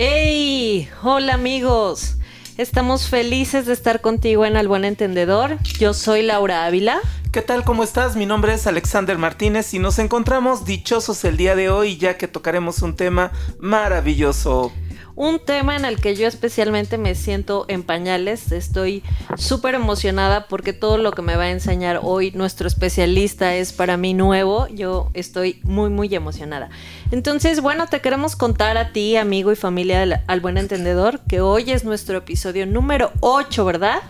¡Hey! 0.00 0.88
Hola 1.02 1.34
amigos. 1.34 2.18
Estamos 2.56 3.08
felices 3.08 3.66
de 3.66 3.72
estar 3.72 4.00
contigo 4.00 4.46
en 4.46 4.56
Al 4.56 4.68
Buen 4.68 4.84
Entendedor. 4.84 5.60
Yo 5.64 5.92
soy 5.92 6.22
Laura 6.22 6.66
Ávila. 6.66 7.00
¿Qué 7.32 7.42
tal? 7.42 7.64
¿Cómo 7.64 7.82
estás? 7.82 8.14
Mi 8.14 8.24
nombre 8.24 8.54
es 8.54 8.68
Alexander 8.68 9.18
Martínez 9.18 9.74
y 9.74 9.80
nos 9.80 9.98
encontramos 9.98 10.64
dichosos 10.64 11.24
el 11.24 11.36
día 11.36 11.56
de 11.56 11.68
hoy 11.68 11.96
ya 11.96 12.16
que 12.16 12.28
tocaremos 12.28 12.82
un 12.82 12.94
tema 12.94 13.32
maravilloso. 13.58 14.72
Un 15.18 15.40
tema 15.40 15.74
en 15.74 15.84
el 15.84 16.00
que 16.00 16.14
yo 16.14 16.28
especialmente 16.28 16.96
me 16.96 17.16
siento 17.16 17.64
en 17.66 17.82
pañales. 17.82 18.52
Estoy 18.52 19.02
súper 19.36 19.74
emocionada 19.74 20.46
porque 20.46 20.72
todo 20.72 20.96
lo 20.96 21.10
que 21.10 21.22
me 21.22 21.34
va 21.34 21.42
a 21.42 21.50
enseñar 21.50 21.98
hoy 22.04 22.30
nuestro 22.36 22.68
especialista 22.68 23.56
es 23.56 23.72
para 23.72 23.96
mí 23.96 24.14
nuevo. 24.14 24.68
Yo 24.68 25.10
estoy 25.14 25.58
muy, 25.64 25.90
muy 25.90 26.14
emocionada. 26.14 26.70
Entonces, 27.10 27.60
bueno, 27.60 27.88
te 27.88 28.00
queremos 28.00 28.36
contar 28.36 28.76
a 28.76 28.92
ti, 28.92 29.16
amigo 29.16 29.50
y 29.50 29.56
familia 29.56 30.22
al 30.28 30.38
buen 30.40 30.56
entendedor, 30.56 31.18
que 31.28 31.40
hoy 31.40 31.72
es 31.72 31.82
nuestro 31.82 32.18
episodio 32.18 32.64
número 32.64 33.10
8, 33.18 33.64
¿verdad? 33.64 34.00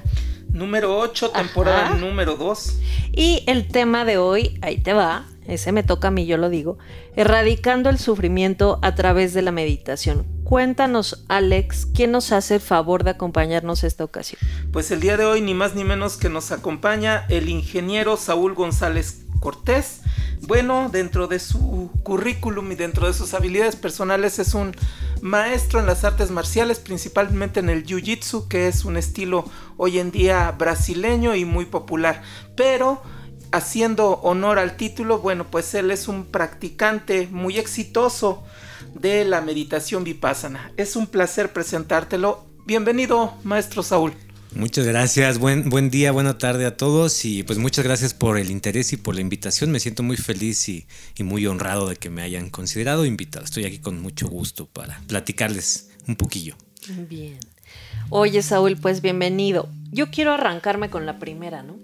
Número 0.50 0.98
8, 0.98 1.30
temporada 1.30 1.94
número 1.94 2.36
2. 2.36 2.80
Y 3.12 3.44
el 3.46 3.66
tema 3.68 4.04
de 4.04 4.18
hoy, 4.18 4.58
ahí 4.60 4.76
te 4.76 4.92
va, 4.92 5.24
ese 5.48 5.72
me 5.72 5.82
toca 5.82 6.08
a 6.08 6.10
mí, 6.10 6.26
yo 6.26 6.36
lo 6.36 6.50
digo, 6.50 6.78
erradicando 7.16 7.88
el 7.90 7.98
sufrimiento 7.98 8.78
a 8.82 8.94
través 8.94 9.34
de 9.34 9.42
la 9.42 9.50
meditación. 9.50 10.26
Cuéntanos, 10.44 11.24
Alex, 11.28 11.86
¿quién 11.86 12.12
nos 12.12 12.32
hace 12.32 12.56
el 12.56 12.60
favor 12.60 13.02
de 13.02 13.10
acompañarnos 13.10 13.82
esta 13.82 14.04
ocasión? 14.04 14.40
Pues 14.72 14.90
el 14.90 15.00
día 15.00 15.16
de 15.16 15.24
hoy, 15.24 15.40
ni 15.40 15.54
más 15.54 15.74
ni 15.74 15.84
menos 15.84 16.16
que 16.16 16.28
nos 16.28 16.52
acompaña 16.52 17.26
el 17.28 17.48
ingeniero 17.48 18.16
Saúl 18.16 18.54
González 18.54 19.24
Cortés. 19.40 20.02
Bueno, 20.42 20.88
dentro 20.90 21.26
de 21.26 21.38
su 21.38 21.90
currículum 22.02 22.70
y 22.72 22.74
dentro 22.74 23.06
de 23.06 23.14
sus 23.14 23.34
habilidades 23.34 23.76
personales 23.76 24.38
es 24.38 24.54
un 24.54 24.74
maestro 25.20 25.80
en 25.80 25.86
las 25.86 26.04
artes 26.04 26.30
marciales, 26.30 26.78
principalmente 26.78 27.60
en 27.60 27.70
el 27.70 27.84
Jiu-Jitsu, 27.84 28.48
que 28.48 28.68
es 28.68 28.84
un 28.84 28.96
estilo 28.96 29.44
hoy 29.76 29.98
en 29.98 30.10
día 30.10 30.50
brasileño 30.52 31.34
y 31.34 31.44
muy 31.44 31.66
popular. 31.66 32.22
Pero 32.54 33.02
haciendo 33.52 34.20
honor 34.22 34.58
al 34.58 34.76
título, 34.76 35.18
bueno, 35.18 35.46
pues 35.50 35.74
él 35.74 35.90
es 35.90 36.08
un 36.08 36.26
practicante 36.26 37.28
muy 37.30 37.58
exitoso 37.58 38.44
de 38.94 39.24
la 39.24 39.40
meditación 39.40 40.04
vipassana. 40.04 40.72
Es 40.76 40.96
un 40.96 41.06
placer 41.06 41.52
presentártelo. 41.52 42.46
Bienvenido, 42.66 43.34
maestro 43.44 43.82
Saúl. 43.82 44.12
Muchas 44.54 44.86
gracias, 44.86 45.38
buen, 45.38 45.68
buen 45.68 45.90
día, 45.90 46.10
buena 46.10 46.38
tarde 46.38 46.64
a 46.64 46.76
todos 46.76 47.24
y 47.26 47.42
pues 47.42 47.58
muchas 47.58 47.84
gracias 47.84 48.14
por 48.14 48.38
el 48.38 48.50
interés 48.50 48.92
y 48.92 48.96
por 48.96 49.14
la 49.14 49.20
invitación. 49.20 49.70
Me 49.70 49.78
siento 49.78 50.02
muy 50.02 50.16
feliz 50.16 50.68
y, 50.68 50.86
y 51.16 51.22
muy 51.22 51.46
honrado 51.46 51.88
de 51.88 51.96
que 51.96 52.08
me 52.08 52.22
hayan 52.22 52.48
considerado 52.48 53.04
invitado. 53.04 53.44
Estoy 53.44 53.66
aquí 53.66 53.78
con 53.78 54.00
mucho 54.00 54.26
gusto 54.28 54.66
para 54.66 55.00
platicarles 55.06 55.90
un 56.06 56.16
poquillo. 56.16 56.56
Bien. 57.08 57.38
Oye, 58.08 58.40
Saúl, 58.40 58.78
pues 58.78 59.02
bienvenido. 59.02 59.68
Yo 59.92 60.10
quiero 60.10 60.32
arrancarme 60.32 60.88
con 60.88 61.04
la 61.04 61.18
primera, 61.18 61.62
¿no? 61.62 61.76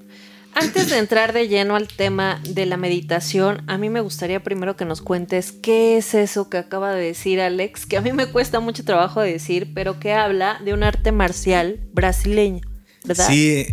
Antes 0.54 0.90
de 0.90 0.98
entrar 0.98 1.32
de 1.32 1.48
lleno 1.48 1.74
al 1.74 1.88
tema 1.88 2.40
de 2.48 2.66
la 2.66 2.76
meditación, 2.76 3.62
a 3.66 3.76
mí 3.76 3.90
me 3.90 4.00
gustaría 4.00 4.42
primero 4.42 4.76
que 4.76 4.84
nos 4.84 5.02
cuentes 5.02 5.52
qué 5.52 5.96
es 5.96 6.14
eso 6.14 6.48
que 6.48 6.58
acaba 6.58 6.92
de 6.92 7.04
decir 7.04 7.40
Alex, 7.40 7.86
que 7.86 7.96
a 7.96 8.00
mí 8.00 8.12
me 8.12 8.26
cuesta 8.26 8.60
mucho 8.60 8.84
trabajo 8.84 9.20
decir, 9.20 9.72
pero 9.74 9.98
que 9.98 10.12
habla 10.12 10.60
de 10.64 10.72
un 10.72 10.84
arte 10.84 11.12
marcial 11.12 11.80
brasileño. 11.92 12.60
¿verdad? 13.04 13.26
Sí, 13.28 13.66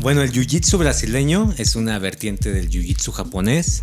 bueno, 0.00 0.22
el 0.22 0.32
jiu-jitsu 0.32 0.78
brasileño 0.78 1.52
es 1.58 1.76
una 1.76 1.98
vertiente 1.98 2.50
del 2.52 2.70
jiu-jitsu 2.70 3.12
japonés 3.12 3.82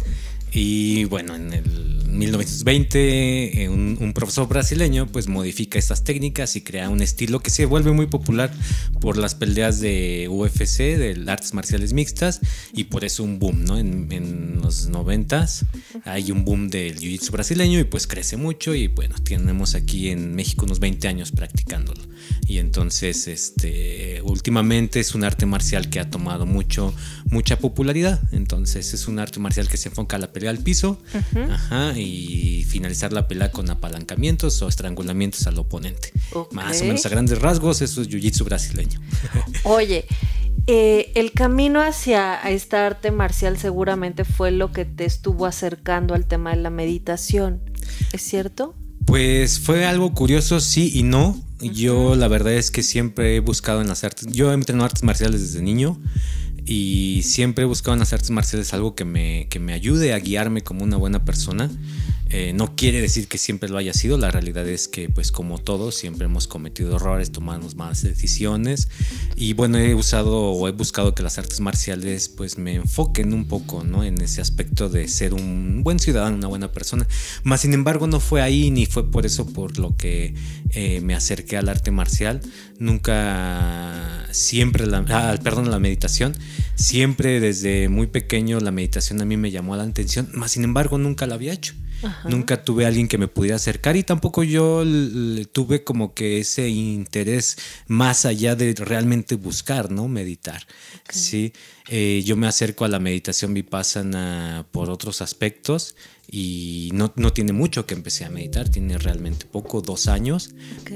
y 0.52 1.06
bueno, 1.06 1.36
en 1.36 1.54
el 1.54 1.98
1920 2.18 3.64
eh, 3.64 3.70
un, 3.70 4.14
profesor 4.14 4.48
brasileño 4.48 5.06
pues 5.08 5.28
modifica 5.28 5.78
estas 5.78 6.04
técnicas 6.04 6.56
y 6.56 6.62
crea 6.62 6.90
un 6.90 7.02
estilo 7.02 7.40
que 7.40 7.52
se 7.52 7.66
vuelve 7.66 7.92
muy 7.92 8.08
popular 8.08 8.52
por 9.00 9.18
las 9.18 9.36
peleas 9.36 9.80
de 9.80 10.28
UFC, 10.30 10.78
de 10.98 11.24
artes 11.28 11.54
marciales 11.54 11.94
mixtas 11.94 12.42
y 12.74 12.86
por 12.86 13.06
eso 13.06 13.24
un 13.24 13.38
boom, 13.38 13.64
¿no? 13.64 13.78
En, 13.78 14.12
en 14.12 14.60
los 14.62 14.88
90 14.88 15.48
hay 16.06 16.32
un 16.32 16.46
boom 16.46 16.70
del 16.70 16.98
jiu-jitsu 16.98 17.32
brasileño 17.32 17.80
y 17.80 17.84
pues 17.84 18.08
crece 18.08 18.38
mucho 18.38 18.74
y 18.74 18.88
bueno, 18.88 19.16
tenemos 19.24 19.76
aquí 19.76 20.10
en 20.10 20.34
México 20.34 20.66
unos 20.66 20.80
20 20.80 21.08
años 21.08 21.32
practicándolo. 21.32 22.02
Y 22.48 22.60
entonces, 22.60 23.28
este, 23.28 24.22
últimamente 24.24 25.00
es 25.00 25.16
un 25.16 25.24
arte 25.24 25.46
marcial 25.46 25.90
que 25.90 26.00
ha 26.00 26.10
tomado 26.10 26.46
mucho, 26.46 26.94
mucha 27.30 27.60
popularidad. 27.60 28.22
Entonces 28.32 28.94
es 28.94 29.08
un 29.08 29.20
arte 29.20 29.40
marcial 29.40 29.68
que 29.68 29.78
se 29.78 29.90
enfoca 29.90 30.16
a 30.16 30.20
la 30.20 30.32
pelea 30.38 30.52
al 30.52 30.60
piso 30.60 31.00
y 31.96 32.64
finalizar 32.70 33.12
la 33.12 33.28
pelea 33.28 33.52
con 33.52 33.72
apalancamientos 33.72 34.62
o 34.62 34.68
estrangulamientos 34.68 35.48
al 35.48 35.58
oponente. 35.58 36.14
Más 36.52 36.82
o 36.82 36.86
menos 36.86 37.06
a 37.08 37.10
grandes 37.10 37.42
rasgos, 37.42 37.82
eso 37.82 38.04
es 38.04 38.10
jiu-jitsu 38.10 38.46
brasileño. 38.46 39.00
Oye, 39.64 40.06
eh, 40.68 41.12
el 41.16 41.32
camino 41.32 41.82
hacia 41.82 42.36
esta 42.36 42.86
arte 42.86 43.10
marcial 43.10 43.58
seguramente 43.58 44.26
fue 44.26 44.52
lo 44.52 44.72
que 44.72 44.86
te 44.86 45.06
estuvo 45.06 45.48
acercando 45.48 46.14
al 46.14 46.28
tema 46.28 46.52
de 46.52 46.58
la 46.58 46.70
meditación, 46.70 47.60
¿es 48.14 48.22
cierto? 48.22 48.76
Pues 49.06 49.60
fue 49.60 49.86
algo 49.86 50.14
curioso, 50.14 50.60
sí 50.60 50.92
y 50.94 51.02
no. 51.02 51.42
Yo 51.60 52.16
la 52.16 52.28
verdad 52.28 52.54
es 52.54 52.70
que 52.70 52.84
siempre 52.84 53.36
he 53.36 53.40
buscado 53.40 53.82
en 53.82 53.88
las 53.88 54.04
artes, 54.04 54.28
yo 54.32 54.52
he 54.52 54.54
entrenado 54.54 54.86
artes 54.86 55.02
marciales 55.02 55.42
desde 55.42 55.64
niño 55.64 55.98
y 56.68 57.22
siempre 57.24 57.64
he 57.64 57.66
buscado 57.66 57.94
en 57.94 58.00
las 58.00 58.12
artes 58.12 58.30
marciales 58.30 58.74
algo 58.74 58.94
que 58.94 59.06
me, 59.06 59.48
que 59.50 59.60
me 59.60 59.74
ayude 59.74 60.14
a 60.14 60.20
guiarme 60.20 60.62
como 60.62 60.84
una 60.84 60.98
buena 60.98 61.24
persona. 61.24 61.72
Eh, 62.30 62.52
no 62.54 62.76
quiere 62.76 63.00
decir 63.00 63.28
que 63.30 63.38
siempre 63.38 63.70
lo 63.70 63.78
haya 63.78 63.94
sido, 63.94 64.18
la 64.18 64.30
realidad 64.30 64.68
es 64.68 64.90
que 64.90 65.08
pues 65.08 65.32
como 65.32 65.60
todos 65.60 65.96
siempre 65.96 66.26
hemos 66.26 66.48
cometido 66.48 66.98
errores, 66.98 67.32
tomamos 67.32 67.76
malas 67.76 68.04
decisiones 68.04 68.90
y 69.38 69.54
bueno, 69.54 69.78
he 69.78 69.96
usado 69.96 70.36
o 70.38 70.68
he 70.68 70.72
buscado 70.72 71.16
que 71.16 71.24
las 71.24 71.38
artes 71.38 71.62
marciales 71.62 72.28
pues 72.28 72.58
me 72.58 72.76
enfoquen 72.76 73.34
un 73.34 73.46
poco 73.48 73.86
¿no? 73.86 74.04
en 74.04 74.20
ese 74.22 74.42
aspecto 74.42 74.90
de 74.90 75.08
ser 75.08 75.34
un 75.34 75.84
buen 75.84 76.00
ciudadano, 76.00 76.36
una 76.36 76.48
buena 76.48 76.72
persona. 76.72 77.08
Más 77.44 77.62
sin 77.62 77.74
embargo 77.74 78.08
no 78.08 78.20
fue 78.20 78.42
ahí 78.42 78.72
ni 78.72 78.86
fue 78.86 79.10
por 79.10 79.26
eso 79.26 79.46
por 79.48 79.80
lo 79.80 79.96
que 79.96 80.36
eh, 80.72 81.00
me 81.02 81.16
acerqué 81.16 81.56
al 81.56 81.70
arte 81.70 81.92
marcial, 81.92 82.42
nunca 82.78 84.28
siempre, 84.32 84.86
la, 84.86 85.06
ah, 85.10 85.38
perdón, 85.42 85.72
la 85.72 85.80
meditación, 85.80 86.36
siempre 86.76 87.40
desde 87.40 87.88
muy 87.88 88.08
pequeño 88.08 88.60
la 88.60 88.72
meditación 88.72 89.22
a 89.22 89.26
mí 89.26 89.38
me 89.38 89.50
llamó 89.50 89.78
la 89.78 89.84
atención, 89.84 90.30
más 90.34 90.52
sin 90.52 90.66
embargo 90.66 90.98
nunca 90.98 91.26
la 91.26 91.36
había 91.36 91.54
hecho. 91.54 91.74
Nunca 92.30 92.64
tuve 92.64 92.86
a 92.86 92.88
alguien 92.90 93.08
que 93.08 93.18
me 93.18 93.28
pudiera 93.28 93.56
acercar 93.56 93.96
y 93.96 94.04
tampoco 94.04 94.44
yo 94.44 94.84
tuve 95.52 95.84
como 95.84 96.14
que 96.14 96.40
ese 96.40 96.70
interés 96.70 97.58
más 97.88 98.26
allá 98.26 98.56
de 98.56 98.74
realmente 98.76 99.36
buscar, 99.36 99.92
¿no? 99.92 100.08
Meditar. 100.08 100.66
Sí, 101.10 101.54
eh, 101.90 102.22
yo 102.26 102.36
me 102.36 102.48
acerco 102.48 102.86
a 102.86 102.88
la 102.88 103.00
meditación 103.00 103.54
vipassana 103.54 104.66
por 104.72 104.90
otros 104.90 105.22
aspectos 105.22 105.96
y 106.30 106.90
no, 106.94 107.10
tiene 107.32 107.54
mucho 107.54 107.86
que 107.86 107.94
empecé 107.94 108.26
a 108.26 108.30
meditar, 108.30 108.68
tiene 108.68 108.98
realmente 108.98 109.46
poco, 109.46 109.82
dos 109.82 110.08
años, 110.08 110.52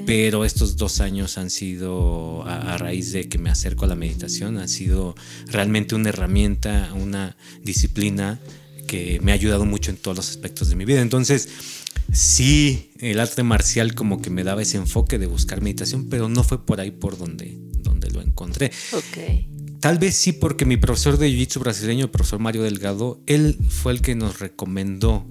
pero 0.05 0.43
estos 0.43 0.75
dos 0.75 0.99
años 0.99 1.37
han 1.37 1.49
sido, 1.49 2.43
a, 2.45 2.77
raíz 2.77 3.13
de 3.13 3.29
que 3.29 3.37
me 3.37 3.49
acerco 3.49 3.85
a 3.85 3.87
la 3.87 3.95
meditación, 3.95 4.57
han 4.57 4.67
sido 4.67 5.15
realmente 5.47 5.95
una 5.95 6.09
herramienta, 6.09 6.91
una 6.93 7.37
disciplina 7.63 8.39
que 8.91 9.21
me 9.21 9.31
ha 9.31 9.35
ayudado 9.35 9.63
mucho 9.63 9.89
en 9.89 9.95
todos 9.95 10.17
los 10.17 10.29
aspectos 10.29 10.67
de 10.67 10.75
mi 10.75 10.83
vida. 10.83 10.99
Entonces, 10.99 11.47
sí, 12.11 12.91
el 12.99 13.21
arte 13.21 13.41
marcial 13.41 13.95
como 13.95 14.21
que 14.21 14.29
me 14.29 14.43
daba 14.43 14.63
ese 14.63 14.75
enfoque 14.75 15.17
de 15.17 15.27
buscar 15.27 15.61
meditación, 15.61 16.09
pero 16.09 16.27
no 16.27 16.43
fue 16.43 16.65
por 16.65 16.81
ahí 16.81 16.91
por 16.91 17.17
donde, 17.17 17.57
donde 17.79 18.09
lo 18.09 18.21
encontré. 18.21 18.69
Tal 19.79 19.97
vez 19.97 20.17
sí 20.17 20.33
porque 20.33 20.65
mi 20.65 20.75
profesor 20.75 21.17
de 21.17 21.29
Jiu-Jitsu 21.29 21.61
brasileño, 21.61 22.03
el 22.03 22.11
profesor 22.11 22.39
Mario 22.39 22.63
Delgado, 22.63 23.21
él 23.27 23.57
fue 23.69 23.93
el 23.93 24.01
que 24.01 24.13
nos 24.13 24.41
recomendó, 24.41 25.25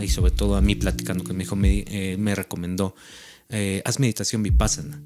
y 0.00 0.08
sobre 0.08 0.30
todo 0.30 0.54
a 0.54 0.60
mí 0.60 0.76
platicando 0.76 1.24
con 1.24 1.36
mi 1.36 1.42
hijo, 1.42 1.56
me, 1.56 1.84
eh, 1.88 2.16
me 2.16 2.36
recomendó, 2.36 2.94
eh, 3.48 3.82
haz 3.84 3.98
meditación 3.98 4.44
vipassana. 4.44 5.02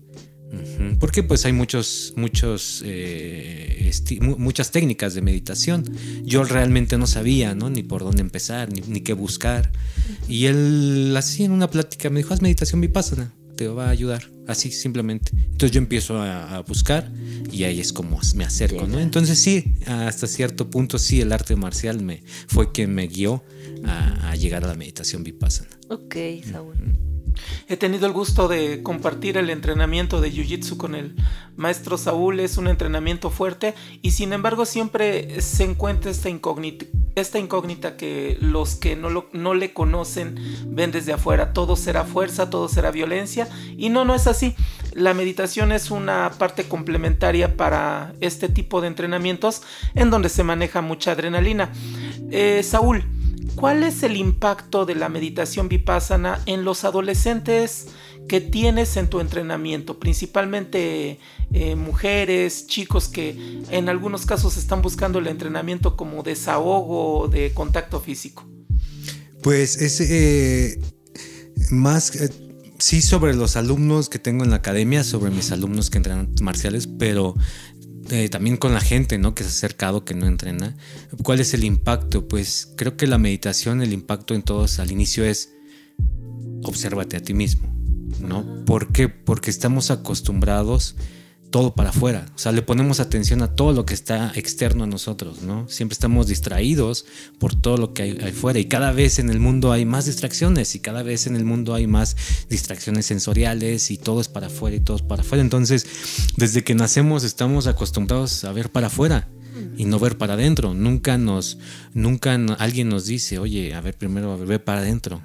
Porque 0.99 1.23
pues 1.23 1.45
hay 1.45 1.53
muchos, 1.53 2.13
muchos, 2.17 2.83
eh, 2.85 3.91
muchas 4.21 4.71
técnicas 4.71 5.15
de 5.15 5.23
meditación. 5.23 5.85
Yo 6.25 6.45
realmente 6.45 6.97
no 6.99 7.07
sabía, 7.07 7.55
¿no? 7.55 7.71
Ni 7.71 7.83
por 7.83 8.03
dónde 8.03 8.23
empezar, 8.23 8.69
ni, 8.71 9.01
qué 9.01 9.13
buscar. 9.13 9.71
Y 10.29 10.47
él 10.47 11.15
así 11.17 11.45
en 11.45 11.53
una 11.53 11.69
plática 11.69 12.11
me 12.11 12.21
dijo, 12.21 12.33
haz 12.35 12.43
meditación 12.43 12.81
vipassana, 12.81 13.33
te 13.57 13.69
va 13.69 13.87
a 13.87 13.91
ayudar. 13.91 14.31
Así 14.47 14.71
simplemente. 14.71 15.33
Entonces 15.35 15.73
yo 15.73 15.79
empiezo 15.79 16.23
a, 16.23 16.61
buscar 16.61 17.11
y 17.51 17.65
ahí 17.65 17.81
es 17.81 17.93
como 17.93 18.21
me 18.37 18.45
acerco, 18.45 18.87
¿no? 18.87 19.01
Entonces 19.01 19.41
sí, 19.41 19.75
hasta 19.87 20.27
cierto 20.29 20.71
punto 20.71 20.99
sí, 20.99 21.21
el 21.21 21.33
arte 21.33 21.57
marcial 21.57 22.01
me, 22.01 22.23
fue 22.47 22.71
quien 22.71 22.95
me 22.95 23.09
guió 23.09 23.43
a, 23.85 24.35
llegar 24.37 24.65
a 24.65 24.69
la 24.69 24.75
meditación 24.75 25.25
vipassana. 25.25 25.71
Ok, 25.89 26.15
Saúl. 26.51 26.77
He 27.69 27.77
tenido 27.77 28.07
el 28.07 28.13
gusto 28.13 28.49
de 28.49 28.83
compartir 28.83 29.37
el 29.37 29.51
entrenamiento 29.51 30.21
de 30.21 30.33
Jiu-Jitsu 30.33 30.77
con 30.77 30.95
el 30.95 31.17
maestro 31.57 31.99
Saúl. 31.99 32.41
Es 32.41 32.59
un 32.59 32.69
entrenamiento 32.69 33.31
fuerte 33.31 33.75
y 34.03 34.13
sin 34.13 34.33
embargo 34.33 34.67
siempre 34.67 35.41
se 35.41 35.65
encuentra 35.65 36.11
esta 36.11 36.29
incógnita, 37.39 37.97
que 37.97 38.37
los 38.41 38.77
que 38.77 38.97
no, 38.97 39.27
no 39.33 39.55
le 39.55 39.73
conocen 39.73 40.37
ven 40.67 40.93
desde 40.93 41.13
afuera. 41.13 41.53
Todo 41.53 41.77
será 41.77 42.05
fuerza, 42.05 42.51
todo 42.51 42.69
será 42.69 42.91
violencia 42.91 43.49
y 43.77 43.89
no, 43.89 44.05
no 44.05 44.15
es 44.15 44.27
así. 44.27 44.55
La 44.93 45.13
meditación 45.13 45.73
es 45.73 45.91
una 45.91 46.33
parte 46.39 46.65
complementaria 46.65 47.57
para 47.57 48.15
este 48.21 48.49
tipo 48.49 48.81
de 48.81 48.89
entrenamientos 48.89 49.63
en 49.95 50.11
donde 50.11 50.31
se 50.31 50.43
maneja 50.43 50.81
mucha 50.81 51.13
adrenalina. 51.13 51.71
Eh, 52.31 52.63
Saúl, 52.63 53.05
¿Cuál 53.55 53.83
es 53.83 54.03
el 54.03 54.17
impacto 54.17 54.85
de 54.85 54.95
la 54.95 55.09
meditación 55.09 55.69
vipassana 55.69 56.41
en 56.47 56.65
los 56.65 56.85
adolescentes 56.85 57.87
que 58.29 58.41
tienes 58.41 58.97
en 58.97 59.09
tu 59.09 59.21
entrenamiento? 59.21 59.99
Principalmente 59.99 61.19
eh, 61.53 61.77
mujeres, 61.77 62.67
chicos 62.67 63.09
que 63.09 63.63
en 63.71 63.89
algunos 63.89 64.27
casos 64.27 64.57
están 64.57 64.83
buscando 64.83 65.19
el 65.19 65.27
entrenamiento 65.29 65.97
como 65.97 66.23
desahogo 66.23 67.29
de 67.29 67.53
contacto 67.53 68.01
físico. 68.01 68.45
Pues 69.43 69.81
es 69.81 70.01
eh, 70.01 70.81
más... 71.71 72.15
Eh, 72.17 72.31
sí 72.79 73.01
sobre 73.01 73.35
los 73.35 73.57
alumnos 73.57 74.09
que 74.09 74.19
tengo 74.19 74.45
en 74.45 74.51
la 74.51 74.57
academia, 74.57 75.05
sobre 75.05 75.31
mis 75.31 75.51
alumnos 75.53 75.91
que 75.91 75.99
entrenan 75.99 76.35
marciales, 76.43 76.87
pero 76.87 77.35
eh, 78.11 78.29
también 78.29 78.57
con 78.57 78.73
la 78.73 78.81
gente, 78.81 79.19
¿no? 79.19 79.35
Que 79.35 79.43
se 79.43 79.49
ha 79.49 79.53
acercado, 79.53 80.05
que 80.05 80.15
no 80.15 80.27
entrena. 80.27 80.77
¿Cuál 81.23 81.41
es 81.41 81.55
el 81.55 81.65
impacto? 81.65 82.29
Pues 82.29 82.73
creo 82.77 82.97
que 82.97 83.07
la 83.07 83.19
meditación, 83.19 83.83
el 83.83 83.93
impacto 83.93 84.35
en 84.35 84.43
todos 84.43 84.79
al 84.79 84.91
inicio 84.91 85.25
es 85.25 85.53
obsérvate 86.63 87.17
a 87.17 87.23
ti 87.23 87.35
mismo, 87.35 87.73
¿no? 88.21 88.65
¿Por 88.65 88.93
qué? 88.93 89.09
Porque 89.09 89.51
estamos 89.51 89.91
acostumbrados 89.91 90.97
todo 91.51 91.75
para 91.75 91.91
afuera. 91.91 92.27
O 92.35 92.39
sea, 92.39 92.53
le 92.53 92.63
ponemos 92.63 93.01
atención 93.01 93.43
a 93.43 93.55
todo 93.55 93.73
lo 93.73 93.87
que 93.87 93.95
está 93.95 94.33
externo 94.35 94.85
a 94.85 94.87
nosotros, 94.87 95.43
¿no? 95.43 95.69
Siempre 95.69 95.95
estamos 95.95 96.27
distraídos 96.27 97.07
por 97.39 97.55
todo 97.55 97.77
lo 97.77 97.95
que 97.95 98.03
hay 98.03 98.19
afuera 98.29 98.59
y 98.59 98.67
cada 98.67 98.93
vez 98.93 99.19
en 99.19 99.31
el 99.31 99.41
mundo 99.41 99.73
hay 99.73 99.85
más 99.85 100.07
distracciones 100.07 100.75
y 100.75 100.81
cada 100.81 101.03
vez 101.03 101.27
en 101.27 101.37
el 101.37 101.45
mundo 101.45 101.75
hay 101.75 101.87
más 101.87 102.17
distracciones 102.49 103.07
sensoriales 103.07 103.91
y 103.91 103.99
todo 103.99 104.21
es 104.21 104.29
para 104.29 104.49
afuera 104.49 104.77
y 104.77 104.81
todo 104.81 104.97
es 104.97 105.03
para 105.03 105.23
afuera. 105.23 105.43
Entonces, 105.43 105.87
desde 106.37 106.65
que 106.65 106.75
nacemos 106.75 107.25
estamos 107.25 107.67
acostumbrados 107.67 108.45
a 108.45 108.53
ver 108.53 108.71
para 108.71 108.89
afuera 108.89 109.29
y 109.77 109.85
no 109.85 109.99
ver 109.99 110.19
para 110.19 110.35
adentro. 110.35 110.75
Nunca 110.75 111.19
nos, 111.19 111.59
nunca 111.95 112.35
alguien 112.59 112.89
nos 112.89 113.07
dice, 113.07 113.39
oye, 113.39 113.75
a 113.75 113.81
ver, 113.81 113.97
primero 113.97 114.33
a 114.33 114.37
ver, 114.37 114.63
para 114.63 114.81
adentro. 114.81 115.23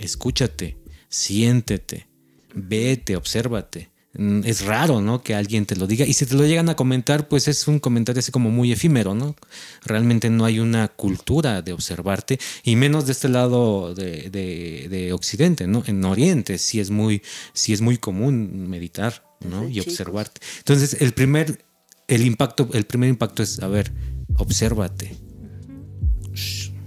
Escúchate, 0.00 0.78
siéntete, 1.08 2.08
vete, 2.54 3.16
obsérvate. 3.16 3.90
Mm, 4.14 4.40
es 4.44 4.64
raro, 4.64 5.00
¿no? 5.00 5.22
Que 5.22 5.34
alguien 5.34 5.66
te 5.66 5.76
lo 5.76 5.86
diga. 5.86 6.04
Y 6.04 6.14
si 6.14 6.26
te 6.26 6.34
lo 6.34 6.44
llegan 6.44 6.68
a 6.68 6.74
comentar, 6.74 7.28
pues 7.28 7.46
es 7.46 7.68
un 7.68 7.78
comentario 7.78 8.18
así 8.18 8.32
como 8.32 8.50
muy 8.50 8.72
efímero, 8.72 9.14
¿no? 9.14 9.36
Realmente 9.84 10.30
no 10.30 10.44
hay 10.44 10.58
una 10.58 10.88
cultura 10.88 11.62
de 11.62 11.72
observarte, 11.72 12.40
y 12.64 12.76
menos 12.76 13.06
de 13.06 13.12
este 13.12 13.28
lado 13.28 13.94
de, 13.94 15.10
Occidente, 15.12 15.66
¿no? 15.66 15.82
En 15.86 16.04
Oriente 16.04 16.58
sí 16.58 16.80
es 16.80 16.90
muy, 16.90 17.22
sí 17.52 17.72
es 17.72 17.80
muy 17.80 17.98
común 17.98 18.68
meditar, 18.68 19.24
¿no? 19.40 19.68
y 19.68 19.80
observarte. 19.80 20.40
Entonces, 20.58 20.96
el 21.00 21.12
primer, 21.12 21.64
el 22.08 22.26
impacto, 22.26 22.68
el 22.72 22.84
primer 22.84 23.08
impacto 23.08 23.42
es, 23.42 23.60
a 23.60 23.68
ver, 23.68 23.92
obsérvate. 24.36 25.16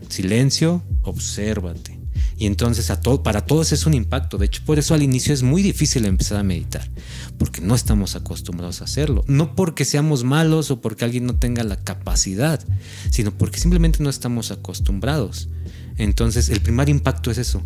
Silencio, 0.09 0.83
obsérvate. 1.03 1.92
Y 2.37 2.45
entonces 2.45 2.89
a 2.89 2.99
todo, 2.99 3.23
para 3.23 3.45
todos 3.45 3.71
es 3.71 3.85
un 3.85 3.93
impacto. 3.93 4.37
De 4.37 4.45
hecho, 4.45 4.61
por 4.65 4.79
eso 4.79 4.93
al 4.93 5.03
inicio 5.03 5.33
es 5.33 5.43
muy 5.43 5.61
difícil 5.61 6.05
empezar 6.05 6.39
a 6.39 6.43
meditar, 6.43 6.89
porque 7.37 7.61
no 7.61 7.75
estamos 7.75 8.15
acostumbrados 8.15 8.81
a 8.81 8.85
hacerlo. 8.85 9.23
No 9.27 9.55
porque 9.55 9.85
seamos 9.85 10.23
malos 10.23 10.71
o 10.71 10.81
porque 10.81 11.05
alguien 11.05 11.25
no 11.25 11.35
tenga 11.35 11.63
la 11.63 11.77
capacidad, 11.83 12.63
sino 13.11 13.31
porque 13.31 13.59
simplemente 13.59 14.03
no 14.03 14.09
estamos 14.09 14.51
acostumbrados. 14.51 15.49
Entonces 15.97 16.49
el 16.49 16.61
primer 16.61 16.89
impacto 16.89 17.31
es 17.31 17.37
eso. 17.37 17.61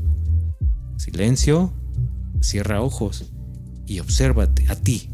Silencio, 0.97 1.73
cierra 2.41 2.81
ojos 2.81 3.25
y 3.85 3.99
obsérvate 3.99 4.67
a 4.69 4.75
ti, 4.75 5.09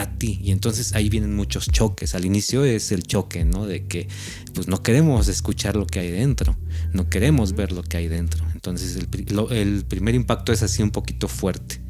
a 0.00 0.18
ti. 0.18 0.40
Y 0.42 0.50
entonces 0.50 0.94
ahí 0.94 1.08
vienen 1.08 1.34
muchos 1.34 1.68
choques. 1.68 2.14
Al 2.14 2.24
inicio 2.24 2.64
es 2.64 2.92
el 2.92 3.02
choque, 3.02 3.44
¿no? 3.44 3.66
De 3.66 3.86
que 3.86 4.08
pues 4.54 4.68
no 4.68 4.82
queremos 4.82 5.28
escuchar 5.28 5.76
lo 5.76 5.86
que 5.86 6.00
hay 6.00 6.10
dentro, 6.10 6.56
no 6.92 7.08
queremos 7.08 7.54
ver 7.54 7.72
lo 7.72 7.82
que 7.82 7.96
hay 7.96 8.08
dentro. 8.08 8.44
Entonces 8.54 8.96
el, 8.96 9.08
el 9.50 9.84
primer 9.84 10.14
impacto 10.14 10.52
es 10.52 10.62
así 10.62 10.82
un 10.82 10.90
poquito 10.90 11.28
fuerte. 11.28 11.80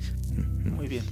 Muy 0.65 0.89
bien. 0.89 1.05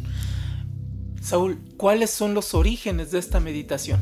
Saúl, 1.20 1.58
¿cuáles 1.76 2.10
son 2.10 2.34
los 2.34 2.54
orígenes 2.54 3.10
de 3.10 3.18
esta 3.18 3.40
meditación? 3.40 4.00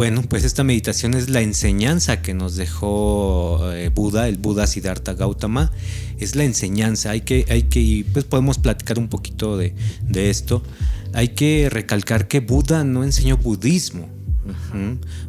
Bueno, 0.00 0.22
pues 0.22 0.44
esta 0.44 0.64
meditación 0.64 1.12
es 1.12 1.28
la 1.28 1.42
enseñanza 1.42 2.22
que 2.22 2.32
nos 2.32 2.56
dejó 2.56 3.70
eh, 3.70 3.90
Buda, 3.90 4.28
el 4.28 4.38
Buda 4.38 4.66
Siddhartha 4.66 5.12
Gautama. 5.12 5.72
Es 6.18 6.36
la 6.36 6.44
enseñanza, 6.44 7.10
hay 7.10 7.20
que, 7.20 7.44
hay 7.50 7.64
que, 7.64 8.06
pues 8.10 8.24
podemos 8.24 8.56
platicar 8.56 8.98
un 8.98 9.08
poquito 9.08 9.58
de, 9.58 9.74
de 10.00 10.30
esto 10.30 10.62
hay 11.12 11.28
que 11.28 11.68
recalcar 11.68 12.28
que 12.28 12.40
Buda 12.40 12.82
no 12.82 13.04
enseñó 13.04 13.36
budismo. 13.36 14.08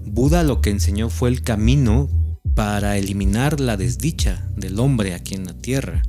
Buda 0.06 0.42
lo 0.44 0.62
que 0.62 0.70
enseñó 0.70 1.10
fue 1.10 1.28
el 1.28 1.42
camino 1.42 2.08
para 2.54 2.98
eliminar 2.98 3.60
la 3.60 3.78
desdicha 3.78 4.46
del 4.56 4.80
hombre 4.80 5.14
aquí 5.14 5.36
en 5.36 5.46
la 5.46 5.54
tierra. 5.54 6.04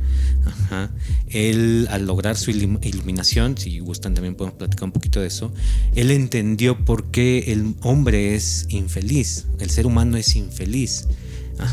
Él, 1.28 1.86
al 1.90 2.06
lograr 2.06 2.36
su 2.36 2.50
iluminación, 2.50 3.56
si 3.56 3.78
gustan 3.78 4.14
también 4.14 4.34
podemos 4.34 4.58
platicar 4.58 4.84
un 4.84 4.92
poquito 4.92 5.20
de 5.20 5.28
eso, 5.28 5.52
él 5.94 6.10
entendió 6.10 6.84
por 6.84 7.10
qué 7.10 7.52
el 7.52 7.74
hombre 7.82 8.34
es 8.34 8.66
infeliz, 8.70 9.46
el 9.60 9.70
ser 9.70 9.86
humano 9.86 10.16
es 10.16 10.34
infeliz 10.36 11.06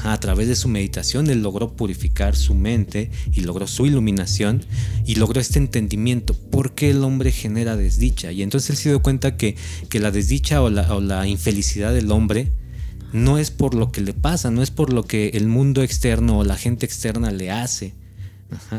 a 0.04 0.20
través 0.20 0.48
de 0.48 0.56
su 0.56 0.68
meditación 0.68 1.30
él 1.30 1.42
logró 1.42 1.74
purificar 1.74 2.36
su 2.36 2.54
mente 2.54 3.10
y 3.32 3.42
logró 3.42 3.68
su 3.68 3.86
iluminación 3.86 4.64
y 5.06 5.16
logró 5.16 5.42
este 5.42 5.60
entendimiento 5.60 6.34
por 6.34 6.74
qué 6.74 6.92
el 6.92 7.04
hombre 7.04 7.32
genera 7.32 7.76
desdicha. 7.76 8.32
Y 8.32 8.44
entonces 8.44 8.72
él 8.72 8.78
se 8.78 8.90
dio 8.90 9.02
cuenta 9.02 9.38
que, 9.38 9.56
que 9.90 10.00
la 10.00 10.12
desdicha 10.12 10.62
o 10.62 10.70
la, 10.70 10.94
o 10.94 11.02
la 11.02 11.28
infelicidad 11.28 11.94
del 11.94 12.12
hombre 12.12 12.52
no 13.14 13.38
es 13.38 13.52
por 13.52 13.74
lo 13.74 13.92
que 13.92 14.02
le 14.02 14.14
pasa, 14.14 14.52
no 14.52 14.62
es 14.62 14.72
por 14.72 14.94
lo 14.94 15.04
que 15.04 15.30
el 15.30 15.48
mundo 15.48 15.82
externo 15.82 16.40
o 16.40 16.44
la 16.44 16.58
gente 16.58 16.86
externa 16.86 17.32
le 17.32 17.52
hace, 17.52 17.94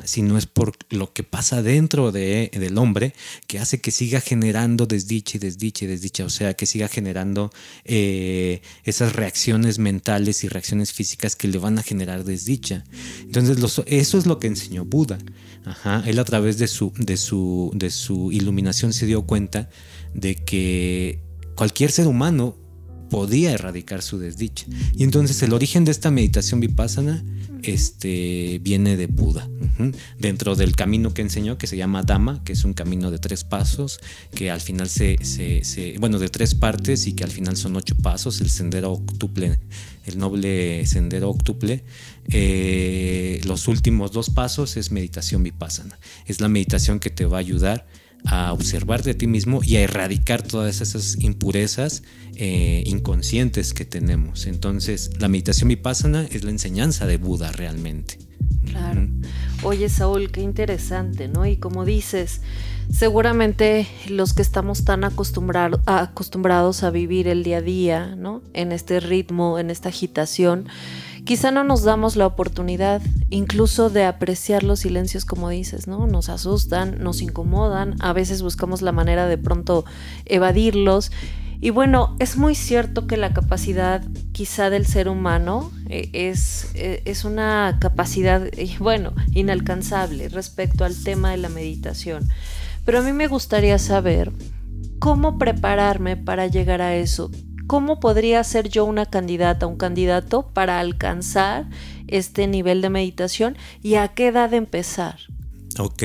sino 0.04 0.36
es 0.36 0.46
por 0.46 0.72
lo 0.90 1.12
que 1.12 1.22
pasa 1.22 1.62
dentro 1.62 2.10
de, 2.10 2.50
del 2.52 2.76
hombre 2.78 3.14
que 3.46 3.58
hace 3.58 3.80
que 3.80 3.90
siga 3.90 4.20
generando 4.20 4.86
desdicha 4.86 5.36
y 5.36 5.40
desdicha 5.40 5.84
y 5.84 5.88
desdicha, 5.88 6.24
o 6.24 6.30
sea, 6.30 6.54
que 6.54 6.66
siga 6.66 6.88
generando 6.88 7.50
eh, 7.84 8.62
esas 8.84 9.14
reacciones 9.14 9.78
mentales 9.78 10.42
y 10.44 10.48
reacciones 10.48 10.92
físicas 10.92 11.36
que 11.36 11.48
le 11.48 11.58
van 11.58 11.78
a 11.78 11.82
generar 11.82 12.24
desdicha. 12.24 12.84
Entonces, 13.20 13.58
eso 13.86 14.18
es 14.18 14.26
lo 14.26 14.38
que 14.38 14.48
enseñó 14.48 14.84
Buda. 14.84 15.18
Él 16.04 16.18
a 16.18 16.24
través 16.24 16.58
de 16.58 16.66
su, 16.66 16.92
de, 16.96 17.16
su, 17.16 17.70
de 17.74 17.90
su 17.90 18.32
iluminación 18.32 18.92
se 18.92 19.06
dio 19.06 19.22
cuenta 19.22 19.70
de 20.14 20.34
que 20.34 21.20
cualquier 21.54 21.92
ser 21.92 22.06
humano 22.06 22.56
podía 23.10 23.52
erradicar 23.52 24.00
su 24.00 24.18
desdicha. 24.18 24.66
Y 24.96 25.04
entonces 25.04 25.42
el 25.42 25.52
origen 25.52 25.84
de 25.84 25.90
esta 25.90 26.10
meditación 26.10 26.60
vipassana 26.60 27.22
este, 27.62 28.58
viene 28.62 28.96
de 28.96 29.06
Buda, 29.06 29.48
dentro 30.18 30.56
del 30.56 30.74
camino 30.76 31.12
que 31.12 31.22
enseñó, 31.22 31.58
que 31.58 31.66
se 31.66 31.76
llama 31.76 32.02
Dhamma, 32.02 32.42
que 32.44 32.52
es 32.52 32.64
un 32.64 32.72
camino 32.72 33.10
de 33.10 33.18
tres 33.18 33.44
pasos, 33.44 34.00
que 34.34 34.50
al 34.50 34.60
final 34.60 34.88
se, 34.88 35.18
se, 35.22 35.96
bueno, 35.98 36.18
de 36.18 36.28
tres 36.28 36.54
partes 36.54 37.06
y 37.06 37.12
que 37.12 37.24
al 37.24 37.30
final 37.30 37.56
son 37.56 37.76
ocho 37.76 37.94
pasos, 37.96 38.40
el 38.40 38.50
sendero 38.50 38.92
octuple, 38.92 39.58
el 40.06 40.18
noble 40.18 40.86
sendero 40.86 41.28
octuple. 41.28 41.84
Eh, 42.28 43.40
los 43.44 43.68
últimos 43.68 44.12
dos 44.12 44.30
pasos 44.30 44.76
es 44.76 44.90
meditación 44.92 45.42
vipassana, 45.42 45.98
es 46.26 46.40
la 46.40 46.48
meditación 46.48 47.00
que 47.00 47.10
te 47.10 47.26
va 47.26 47.38
a 47.38 47.40
ayudar 47.40 47.86
a 48.26 48.52
observarte 48.52 49.10
a 49.10 49.14
ti 49.14 49.26
mismo 49.26 49.60
y 49.62 49.76
a 49.76 49.82
erradicar 49.82 50.42
todas 50.42 50.80
esas 50.80 51.16
impurezas 51.20 52.02
eh, 52.36 52.82
inconscientes 52.86 53.74
que 53.74 53.84
tenemos. 53.84 54.46
Entonces, 54.46 55.10
la 55.18 55.28
meditación 55.28 55.68
vipassana 55.68 56.26
es 56.30 56.44
la 56.44 56.50
enseñanza 56.50 57.06
de 57.06 57.16
Buda 57.16 57.52
realmente. 57.52 58.18
Claro. 58.64 59.08
Oye, 59.62 59.88
Saúl, 59.88 60.30
qué 60.30 60.40
interesante, 60.40 61.28
¿no? 61.28 61.44
Y 61.44 61.56
como 61.56 61.84
dices, 61.84 62.40
seguramente 62.90 63.86
los 64.08 64.32
que 64.32 64.42
estamos 64.42 64.84
tan 64.84 65.04
acostumbrados 65.04 66.82
a 66.82 66.90
vivir 66.90 67.28
el 67.28 67.42
día 67.42 67.58
a 67.58 67.62
día, 67.62 68.14
¿no? 68.16 68.42
En 68.52 68.72
este 68.72 69.00
ritmo, 69.00 69.58
en 69.58 69.70
esta 69.70 69.88
agitación, 69.88 70.66
quizá 71.24 71.50
no 71.50 71.64
nos 71.64 71.82
damos 71.82 72.16
la 72.16 72.26
oportunidad 72.26 73.02
incluso 73.30 73.90
de 73.90 74.04
apreciar 74.04 74.62
los 74.62 74.80
silencios 74.80 75.24
como 75.24 75.48
dices, 75.48 75.86
¿no? 75.86 76.06
Nos 76.06 76.28
asustan, 76.28 76.98
nos 77.00 77.22
incomodan, 77.22 77.96
a 78.00 78.12
veces 78.12 78.42
buscamos 78.42 78.82
la 78.82 78.92
manera 78.92 79.26
de 79.26 79.38
pronto 79.38 79.84
evadirlos 80.26 81.10
Y 81.62 81.70
bueno, 81.70 82.16
es 82.18 82.38
muy 82.38 82.54
cierto 82.54 83.06
que 83.06 83.18
la 83.18 83.34
capacidad 83.34 84.02
quizá 84.32 84.70
del 84.70 84.86
ser 84.86 85.08
humano 85.08 85.70
eh, 85.90 86.08
es, 86.14 86.70
eh, 86.74 87.02
es, 87.04 87.26
una 87.26 87.76
capacidad, 87.80 88.46
eh, 88.46 88.74
bueno, 88.78 89.12
inalcanzable 89.32 90.30
respecto 90.30 90.86
al 90.86 90.96
tema 90.96 91.32
de 91.32 91.36
la 91.36 91.50
meditación. 91.50 92.26
Pero 92.86 93.00
a 93.00 93.02
mí 93.02 93.12
me 93.12 93.26
gustaría 93.26 93.78
saber 93.78 94.32
cómo 94.98 95.36
prepararme 95.36 96.16
para 96.16 96.46
llegar 96.46 96.80
a 96.80 96.96
eso. 96.96 97.30
¿Cómo 97.70 98.00
podría 98.00 98.42
ser 98.42 98.68
yo 98.68 98.84
una 98.84 99.06
candidata, 99.06 99.68
un 99.68 99.76
candidato 99.76 100.50
para 100.52 100.80
alcanzar 100.80 101.70
este 102.08 102.48
nivel 102.48 102.82
de 102.82 102.90
meditación 102.90 103.56
y 103.80 103.94
a 103.94 104.08
qué 104.08 104.26
edad 104.26 104.52
empezar? 104.54 105.20
Ok. 105.78 106.02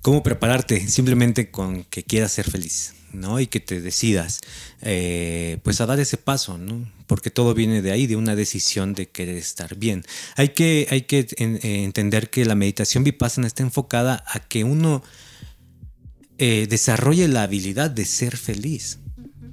¿Cómo 0.00 0.22
prepararte? 0.22 0.86
Simplemente 0.86 1.50
con 1.50 1.82
que 1.82 2.04
quieras 2.04 2.30
ser 2.30 2.48
feliz. 2.48 2.94
¿no? 3.12 3.40
Y 3.40 3.48
que 3.48 3.58
te 3.58 3.80
decidas, 3.80 4.42
eh, 4.80 5.58
pues 5.64 5.80
a 5.80 5.86
dar 5.86 5.98
ese 5.98 6.18
paso, 6.18 6.56
¿no? 6.56 6.88
Porque 7.08 7.30
todo 7.30 7.52
viene 7.52 7.82
de 7.82 7.90
ahí, 7.90 8.06
de 8.06 8.14
una 8.14 8.36
decisión 8.36 8.94
de 8.94 9.08
querer 9.08 9.36
estar 9.36 9.74
bien. 9.74 10.04
Hay 10.36 10.50
que, 10.50 10.86
hay 10.88 11.02
que 11.02 11.26
eh, 11.36 11.82
entender 11.82 12.30
que 12.30 12.44
la 12.44 12.54
meditación 12.54 13.02
vipassana 13.02 13.48
está 13.48 13.64
enfocada 13.64 14.22
a 14.28 14.38
que 14.38 14.62
uno 14.62 15.02
eh, 16.38 16.68
desarrolle 16.70 17.26
la 17.26 17.42
habilidad 17.42 17.90
de 17.90 18.04
ser 18.04 18.36
feliz 18.36 19.01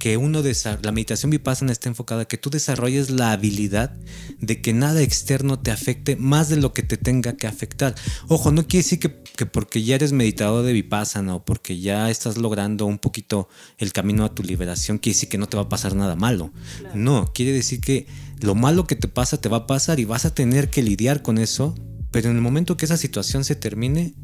que 0.00 0.16
uno 0.16 0.42
la 0.82 0.92
meditación 0.92 1.30
vipassana 1.30 1.72
está 1.72 1.90
enfocada 1.90 2.22
a 2.22 2.24
que 2.24 2.38
tú 2.38 2.48
desarrolles 2.48 3.10
la 3.10 3.32
habilidad 3.32 3.92
de 4.40 4.62
que 4.62 4.72
nada 4.72 5.02
externo 5.02 5.60
te 5.60 5.70
afecte 5.70 6.16
más 6.16 6.48
de 6.48 6.56
lo 6.56 6.72
que 6.72 6.82
te 6.82 6.96
tenga 6.96 7.36
que 7.36 7.46
afectar. 7.46 7.94
Ojo, 8.26 8.50
no 8.50 8.66
quiere 8.66 8.82
decir 8.82 8.98
que, 8.98 9.10
porque 9.46 9.82
ya 9.82 9.96
eres 9.96 10.12
meditador 10.12 10.64
de 10.64 10.72
vipassana 10.72 11.34
o 11.34 11.44
porque 11.44 11.78
ya 11.78 12.08
estás 12.10 12.38
logrando 12.38 12.86
un 12.86 12.98
poquito 12.98 13.50
el 13.76 13.92
camino 13.92 14.24
a 14.24 14.34
tu 14.34 14.42
liberación, 14.42 14.96
quiere 14.96 15.16
decir 15.16 15.28
que 15.28 15.36
no 15.36 15.48
te 15.48 15.58
va 15.58 15.64
a 15.64 15.68
pasar 15.68 15.94
nada 15.94 16.16
malo. 16.16 16.50
No, 16.94 17.30
quiere 17.34 17.52
decir 17.52 17.82
que 17.82 18.06
lo 18.40 18.54
malo 18.54 18.86
que 18.86 18.96
te 18.96 19.06
pasa 19.06 19.38
te 19.38 19.50
va 19.50 19.58
a 19.58 19.66
pasar 19.66 20.00
y 20.00 20.06
vas 20.06 20.24
a 20.24 20.34
tener 20.34 20.70
que 20.70 20.82
lidiar 20.82 21.20
con 21.20 21.36
eso, 21.36 21.74
pero 22.10 22.30
en 22.30 22.36
el 22.36 22.42
momento 22.42 22.78
que 22.78 22.86
esa 22.86 22.96
situación 22.96 23.44
se 23.44 23.54
termine, 23.54 24.14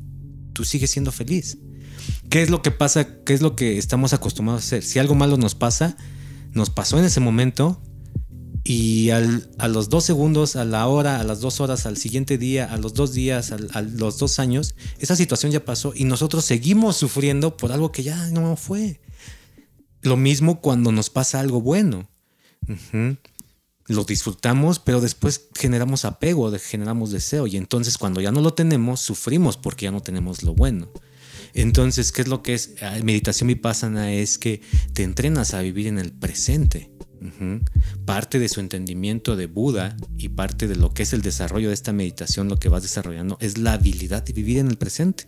tú 0.54 0.64
sigues 0.64 0.90
siendo 0.90 1.12
feliz. 1.12 1.58
¿Qué 2.28 2.42
es 2.42 2.50
lo 2.50 2.62
que 2.62 2.70
pasa? 2.70 3.22
¿Qué 3.24 3.34
es 3.34 3.40
lo 3.40 3.56
que 3.56 3.78
estamos 3.78 4.12
acostumbrados 4.12 4.62
a 4.62 4.66
hacer? 4.66 4.82
Si 4.82 4.98
algo 4.98 5.14
malo 5.14 5.36
nos 5.36 5.54
pasa, 5.54 5.96
nos 6.52 6.70
pasó 6.70 6.98
en 6.98 7.04
ese 7.04 7.20
momento 7.20 7.80
y 8.68 9.10
a 9.10 9.68
los 9.68 9.88
dos 9.90 10.04
segundos, 10.04 10.56
a 10.56 10.64
la 10.64 10.88
hora, 10.88 11.20
a 11.20 11.24
las 11.24 11.40
dos 11.40 11.60
horas, 11.60 11.86
al 11.86 11.96
siguiente 11.96 12.36
día, 12.36 12.64
a 12.72 12.76
los 12.78 12.94
dos 12.94 13.12
días, 13.12 13.52
a, 13.52 13.82
los 13.82 14.18
dos 14.18 14.40
años, 14.40 14.74
esa 14.98 15.14
situación 15.14 15.52
ya 15.52 15.64
pasó 15.64 15.92
y 15.94 16.02
nosotros 16.02 16.44
seguimos 16.44 16.96
sufriendo 16.96 17.56
por 17.56 17.70
algo 17.70 17.92
que 17.92 18.02
ya 18.02 18.16
no 18.30 18.56
fue. 18.56 19.00
Lo 20.02 20.16
mismo 20.16 20.60
cuando 20.60 20.90
nos 20.90 21.10
pasa 21.10 21.38
algo 21.38 21.60
bueno. 21.60 22.08
Lo 23.86 24.02
disfrutamos, 24.02 24.80
pero 24.80 25.00
después 25.00 25.48
generamos 25.54 26.04
apego, 26.04 26.50
generamos 26.58 27.12
deseo 27.12 27.46
y 27.46 27.56
entonces 27.56 27.96
cuando 27.98 28.20
ya 28.20 28.32
no 28.32 28.40
lo 28.40 28.54
tenemos, 28.54 29.00
sufrimos 29.00 29.56
porque 29.56 29.84
ya 29.84 29.92
no 29.92 30.00
tenemos 30.00 30.42
lo 30.42 30.54
bueno. 30.54 30.88
Entonces, 31.56 32.12
¿qué 32.12 32.20
es 32.20 32.28
lo 32.28 32.42
que 32.42 32.54
es 32.54 32.74
ah, 32.82 32.98
meditación 33.02 33.48
vipassana? 33.48 34.12
Es 34.12 34.36
que 34.36 34.60
te 34.92 35.02
entrenas 35.02 35.54
a 35.54 35.62
vivir 35.62 35.86
en 35.86 35.98
el 35.98 36.12
presente. 36.12 36.92
Parte 38.04 38.38
de 38.38 38.48
su 38.48 38.60
entendimiento 38.60 39.36
de 39.36 39.46
Buda 39.46 39.96
y 40.18 40.28
parte 40.28 40.68
de 40.68 40.76
lo 40.76 40.92
que 40.92 41.02
es 41.02 41.14
el 41.14 41.22
desarrollo 41.22 41.68
de 41.68 41.74
esta 41.74 41.92
meditación, 41.92 42.48
lo 42.48 42.58
que 42.58 42.68
vas 42.68 42.82
desarrollando, 42.82 43.38
es 43.40 43.56
la 43.56 43.72
habilidad 43.72 44.22
de 44.22 44.34
vivir 44.34 44.58
en 44.58 44.68
el 44.68 44.76
presente. 44.76 45.26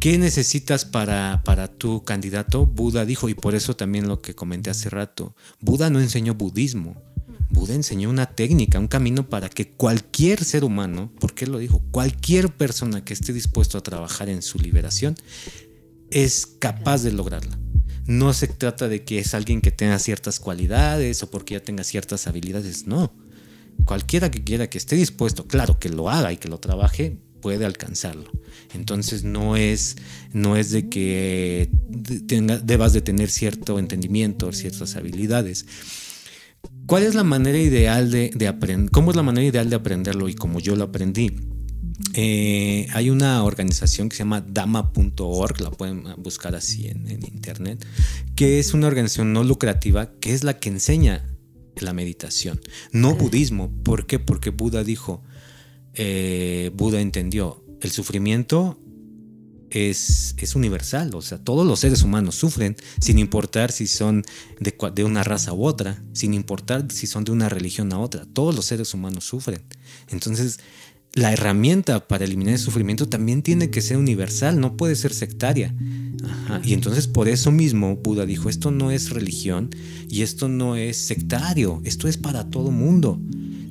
¿Qué 0.00 0.18
necesitas 0.18 0.86
para, 0.86 1.42
para 1.44 1.68
tu 1.68 2.02
candidato? 2.02 2.64
Buda 2.66 3.04
dijo, 3.04 3.28
y 3.28 3.34
por 3.34 3.54
eso 3.54 3.76
también 3.76 4.08
lo 4.08 4.22
que 4.22 4.34
comenté 4.34 4.70
hace 4.70 4.88
rato, 4.88 5.36
Buda 5.60 5.90
no 5.90 6.00
enseñó 6.00 6.34
budismo, 6.34 7.00
Buda 7.52 7.74
enseñó 7.74 8.10
una 8.10 8.26
técnica, 8.26 8.78
un 8.78 8.88
camino 8.88 9.28
para 9.28 9.48
que 9.48 9.68
cualquier 9.68 10.42
ser 10.42 10.64
humano, 10.64 11.12
porque 11.20 11.46
lo 11.46 11.58
dijo, 11.58 11.82
cualquier 11.90 12.48
persona 12.48 13.04
que 13.04 13.12
esté 13.12 13.32
dispuesto 13.32 13.78
a 13.78 13.82
trabajar 13.82 14.28
en 14.28 14.42
su 14.42 14.58
liberación, 14.58 15.14
es 16.10 16.46
capaz 16.46 17.02
de 17.02 17.12
lograrla. 17.12 17.58
No 18.06 18.32
se 18.32 18.48
trata 18.48 18.88
de 18.88 19.04
que 19.04 19.18
es 19.18 19.34
alguien 19.34 19.60
que 19.60 19.70
tenga 19.70 19.98
ciertas 19.98 20.40
cualidades 20.40 21.22
o 21.22 21.30
porque 21.30 21.54
ya 21.54 21.60
tenga 21.60 21.84
ciertas 21.84 22.26
habilidades, 22.26 22.86
no. 22.86 23.12
Cualquiera 23.84 24.30
que 24.30 24.42
quiera 24.42 24.68
que 24.68 24.78
esté 24.78 24.96
dispuesto, 24.96 25.46
claro, 25.46 25.78
que 25.78 25.88
lo 25.88 26.10
haga 26.10 26.32
y 26.32 26.38
que 26.38 26.48
lo 26.48 26.58
trabaje, 26.58 27.18
puede 27.40 27.66
alcanzarlo. 27.66 28.30
Entonces 28.72 29.24
no 29.24 29.56
es, 29.56 29.96
no 30.32 30.56
es 30.56 30.70
de 30.70 30.88
que 30.88 31.70
debas 32.64 32.92
de 32.92 33.02
tener 33.02 33.30
cierto 33.30 33.78
entendimiento, 33.78 34.52
ciertas 34.52 34.96
habilidades 34.96 35.66
¿Cuál 36.86 37.04
es 37.04 37.14
la 37.14 37.24
manera 37.24 37.58
ideal 37.58 38.10
de, 38.10 38.46
aprender? 38.46 38.90
¿Cómo 38.90 39.10
es 39.10 39.16
la 39.16 39.22
manera 39.22 39.46
ideal 39.46 39.70
de 39.70 39.76
aprenderlo 39.76 40.28
y 40.28 40.34
como 40.34 40.60
yo 40.60 40.76
lo 40.76 40.84
aprendí? 40.84 41.34
Eh, 42.14 42.86
hay 42.92 43.08
una 43.08 43.42
organización 43.44 44.08
que 44.08 44.16
se 44.16 44.24
llama 44.24 44.40
dama.org, 44.40 45.60
la 45.60 45.70
pueden 45.70 46.04
buscar 46.18 46.54
así 46.54 46.88
en, 46.88 47.08
internet, 47.10 47.86
que 48.34 48.58
es 48.58 48.74
una 48.74 48.88
organización 48.88 49.32
no 49.32 49.44
lucrativa 49.44 50.10
que 50.20 50.34
es 50.34 50.44
la 50.44 50.58
que 50.58 50.68
enseña 50.68 51.24
la 51.76 51.92
meditación, 51.92 52.60
no 52.92 53.14
budismo. 53.14 53.72
¿Por 53.82 54.06
qué? 54.06 54.18
Porque 54.18 54.50
Buda 54.50 54.84
dijo, 54.84 55.22
eh, 55.94 56.70
Buda 56.74 57.00
entendió, 57.00 57.64
el 57.80 57.90
sufrimiento 57.90 58.81
es, 59.74 60.34
universal, 60.54 61.14
o 61.14 61.22
sea, 61.22 61.38
todos 61.38 61.66
los 61.66 61.80
seres 61.80 62.02
humanos 62.02 62.34
sufren, 62.34 62.76
sin 63.00 63.18
importar 63.18 63.72
si 63.72 63.86
son 63.86 64.22
de, 64.60 64.74
de, 64.94 65.04
una 65.04 65.22
raza 65.22 65.52
u 65.52 65.64
otra, 65.64 66.02
sin 66.12 66.34
importar 66.34 66.86
si 66.90 67.06
son 67.06 67.24
de 67.24 67.32
una 67.32 67.48
religión 67.48 67.92
a 67.92 67.98
otra, 67.98 68.26
todos 68.32 68.54
los 68.54 68.66
seres 68.66 68.92
humanos 68.92 69.24
sufren. 69.24 69.62
Entonces, 70.08 70.58
la 71.14 71.32
herramienta 71.32 72.08
para 72.08 72.24
eliminar 72.24 72.54
el 72.54 72.58
sufrimiento 72.58 73.08
también 73.08 73.42
tiene 73.42 73.70
que 73.70 73.82
ser 73.82 73.98
universal, 73.98 74.58
no 74.58 74.76
puede 74.76 74.96
ser 74.96 75.12
sectaria. 75.12 75.74
Y 76.64 76.72
entonces 76.72 77.06
por 77.06 77.28
eso 77.28 77.50
mismo 77.50 77.96
Buda 77.96 78.24
dijo, 78.24 78.48
esto 78.48 78.70
no 78.70 78.90
es 78.90 79.10
religión 79.10 79.70
y 80.08 80.22
esto 80.22 80.48
no 80.48 80.76
es 80.76 80.96
sectario, 80.96 81.82
esto 81.84 82.08
es 82.08 82.16
para 82.16 82.48
todo 82.48 82.70
mundo. 82.70 83.20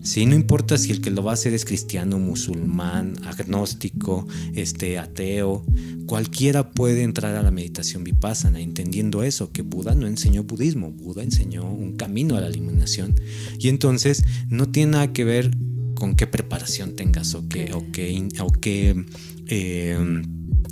Sí, 0.03 0.25
no 0.25 0.35
importa 0.35 0.77
si 0.77 0.91
el 0.91 1.01
que 1.01 1.11
lo 1.11 1.23
va 1.23 1.31
a 1.31 1.33
hacer 1.35 1.53
es 1.53 1.63
cristiano, 1.63 2.17
musulmán, 2.17 3.13
agnóstico, 3.23 4.27
este, 4.55 4.97
ateo, 4.97 5.63
cualquiera 6.07 6.71
puede 6.71 7.03
entrar 7.03 7.35
a 7.35 7.43
la 7.43 7.51
meditación 7.51 8.03
vipassana 8.03 8.59
entendiendo 8.59 9.23
eso, 9.23 9.51
que 9.51 9.61
Buda 9.61 9.93
no 9.93 10.07
enseñó 10.07 10.43
budismo, 10.43 10.91
Buda 10.91 11.23
enseñó 11.23 11.71
un 11.71 11.97
camino 11.97 12.35
a 12.35 12.41
la 12.41 12.47
eliminación. 12.47 13.15
Y 13.59 13.69
entonces 13.69 14.23
no 14.49 14.69
tiene 14.69 14.93
nada 14.93 15.13
que 15.13 15.23
ver 15.23 15.51
con 15.93 16.15
qué 16.15 16.25
preparación 16.25 16.95
tengas 16.95 17.35
o 17.35 17.47
qué, 17.47 17.71
o 17.73 17.91
qué, 17.91 19.05
eh, 19.47 20.23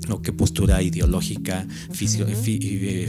o 0.10 0.22
qué 0.22 0.32
postura 0.32 0.82
ideológica, 0.82 1.68
eh, 1.90 3.08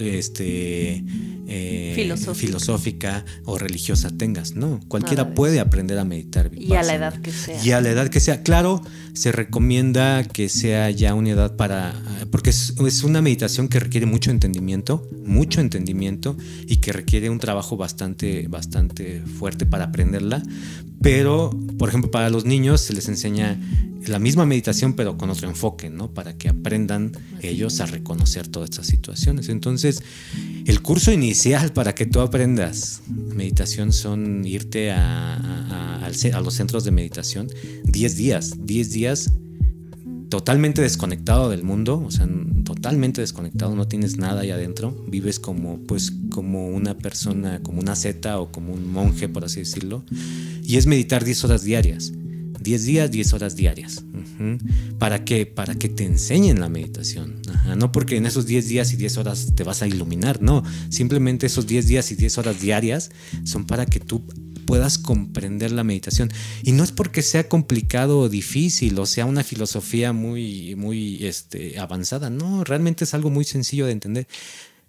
este, 0.00 1.04
eh, 1.48 2.16
filosófica. 2.34 3.24
o 3.44 3.58
religiosa 3.58 4.10
tengas. 4.16 4.54
No, 4.56 4.80
cualquiera 4.88 5.34
puede 5.34 5.60
aprender 5.60 5.98
a 5.98 6.04
meditar. 6.04 6.50
Y 6.56 6.74
a 6.74 6.82
la 6.82 6.94
edad 6.94 7.20
que 7.20 7.32
sea. 7.32 7.64
Y 7.64 7.72
a 7.72 7.80
la 7.80 7.90
edad 7.90 8.08
que 8.08 8.20
sea. 8.20 8.42
Claro, 8.42 8.82
se 9.12 9.32
recomienda 9.32 10.24
que 10.24 10.48
sea 10.48 10.90
ya 10.90 11.14
una 11.14 11.30
edad 11.30 11.56
para... 11.56 11.94
Porque 12.30 12.50
es, 12.50 12.74
es 12.86 13.02
una 13.02 13.20
meditación 13.20 13.68
que 13.68 13.80
requiere 13.80 14.06
mucho 14.06 14.30
entendimiento, 14.30 15.08
mucho 15.24 15.60
entendimiento 15.60 16.36
y 16.66 16.76
que 16.76 16.92
requiere 16.92 17.30
un 17.30 17.38
trabajo 17.38 17.76
bastante, 17.76 18.46
bastante 18.48 19.22
fuerte 19.38 19.66
para 19.66 19.84
aprenderla. 19.84 20.42
Pero, 21.02 21.50
por 21.78 21.88
ejemplo, 21.88 22.10
para 22.10 22.30
los 22.30 22.44
niños 22.44 22.80
se 22.82 22.92
les 22.92 23.08
enseña 23.08 23.58
la 24.06 24.18
misma 24.18 24.46
meditación 24.46 24.94
pero 24.94 25.18
con 25.18 25.30
otro 25.30 25.48
enfoque, 25.48 25.90
¿no? 25.90 26.12
Para 26.12 26.36
que 26.36 26.48
aprendan 26.48 27.12
ellos 27.42 27.80
a 27.80 27.86
reconocer 27.86 28.48
todas 28.48 28.70
estas 28.70 28.86
situaciones. 28.86 29.48
Entonces, 29.48 30.02
el 30.66 30.82
curso 30.82 31.12
inicial 31.12 31.72
para 31.72 31.94
que 31.94 32.06
tú 32.06 32.20
aprendas 32.20 33.02
meditación 33.08 33.92
son 33.92 34.44
irte 34.46 34.90
a, 34.90 36.06
a, 36.06 36.40
los 36.40 36.54
centros 36.54 36.84
de 36.84 36.90
meditación 36.90 37.48
10 37.84 38.16
días, 38.16 38.54
10 38.58 38.90
días 38.90 39.30
totalmente 40.30 40.80
desconectado 40.80 41.50
del 41.50 41.62
mundo, 41.62 42.02
o 42.06 42.10
sea, 42.10 42.26
totalmente 42.64 43.20
desconectado, 43.20 43.74
no 43.74 43.86
tienes 43.86 44.16
nada 44.16 44.40
ahí 44.40 44.50
adentro, 44.50 44.96
vives 45.08 45.38
como 45.38 45.78
pues 45.80 46.12
como 46.30 46.68
una 46.68 46.96
persona, 46.96 47.60
como 47.62 47.80
una 47.80 47.96
zeta 47.96 48.38
o 48.38 48.50
como 48.50 48.72
un 48.72 48.90
monje, 48.90 49.28
por 49.28 49.44
así 49.44 49.60
decirlo, 49.60 50.04
y 50.62 50.76
es 50.76 50.86
meditar 50.86 51.24
10 51.24 51.44
horas 51.44 51.64
diarias. 51.64 52.12
10 52.60 52.84
días, 52.84 53.10
10 53.10 53.32
horas 53.32 53.56
diarias. 53.56 54.04
¿Para 54.98 55.24
qué? 55.24 55.46
Para 55.46 55.74
que 55.74 55.88
te 55.88 56.04
enseñen 56.04 56.60
la 56.60 56.68
meditación. 56.68 57.40
No 57.76 57.90
porque 57.90 58.18
en 58.18 58.26
esos 58.26 58.46
10 58.46 58.68
días 58.68 58.92
y 58.92 58.96
10 58.96 59.16
horas 59.16 59.52
te 59.54 59.64
vas 59.64 59.80
a 59.80 59.86
iluminar, 59.86 60.42
no. 60.42 60.62
Simplemente 60.90 61.46
esos 61.46 61.66
10 61.66 61.86
días 61.86 62.12
y 62.12 62.16
10 62.16 62.36
horas 62.36 62.60
diarias 62.60 63.10
son 63.44 63.64
para 63.64 63.86
que 63.86 63.98
tú 63.98 64.22
puedas 64.60 64.98
comprender 64.98 65.72
la 65.72 65.84
meditación. 65.84 66.30
Y 66.62 66.72
no 66.72 66.84
es 66.84 66.92
porque 66.92 67.22
sea 67.22 67.48
complicado 67.48 68.18
o 68.18 68.28
difícil 68.28 68.98
o 68.98 69.06
sea 69.06 69.26
una 69.26 69.44
filosofía 69.44 70.12
muy, 70.12 70.74
muy 70.76 71.26
este, 71.26 71.78
avanzada, 71.78 72.30
no, 72.30 72.64
realmente 72.64 73.04
es 73.04 73.14
algo 73.14 73.30
muy 73.30 73.44
sencillo 73.44 73.86
de 73.86 73.92
entender. 73.92 74.28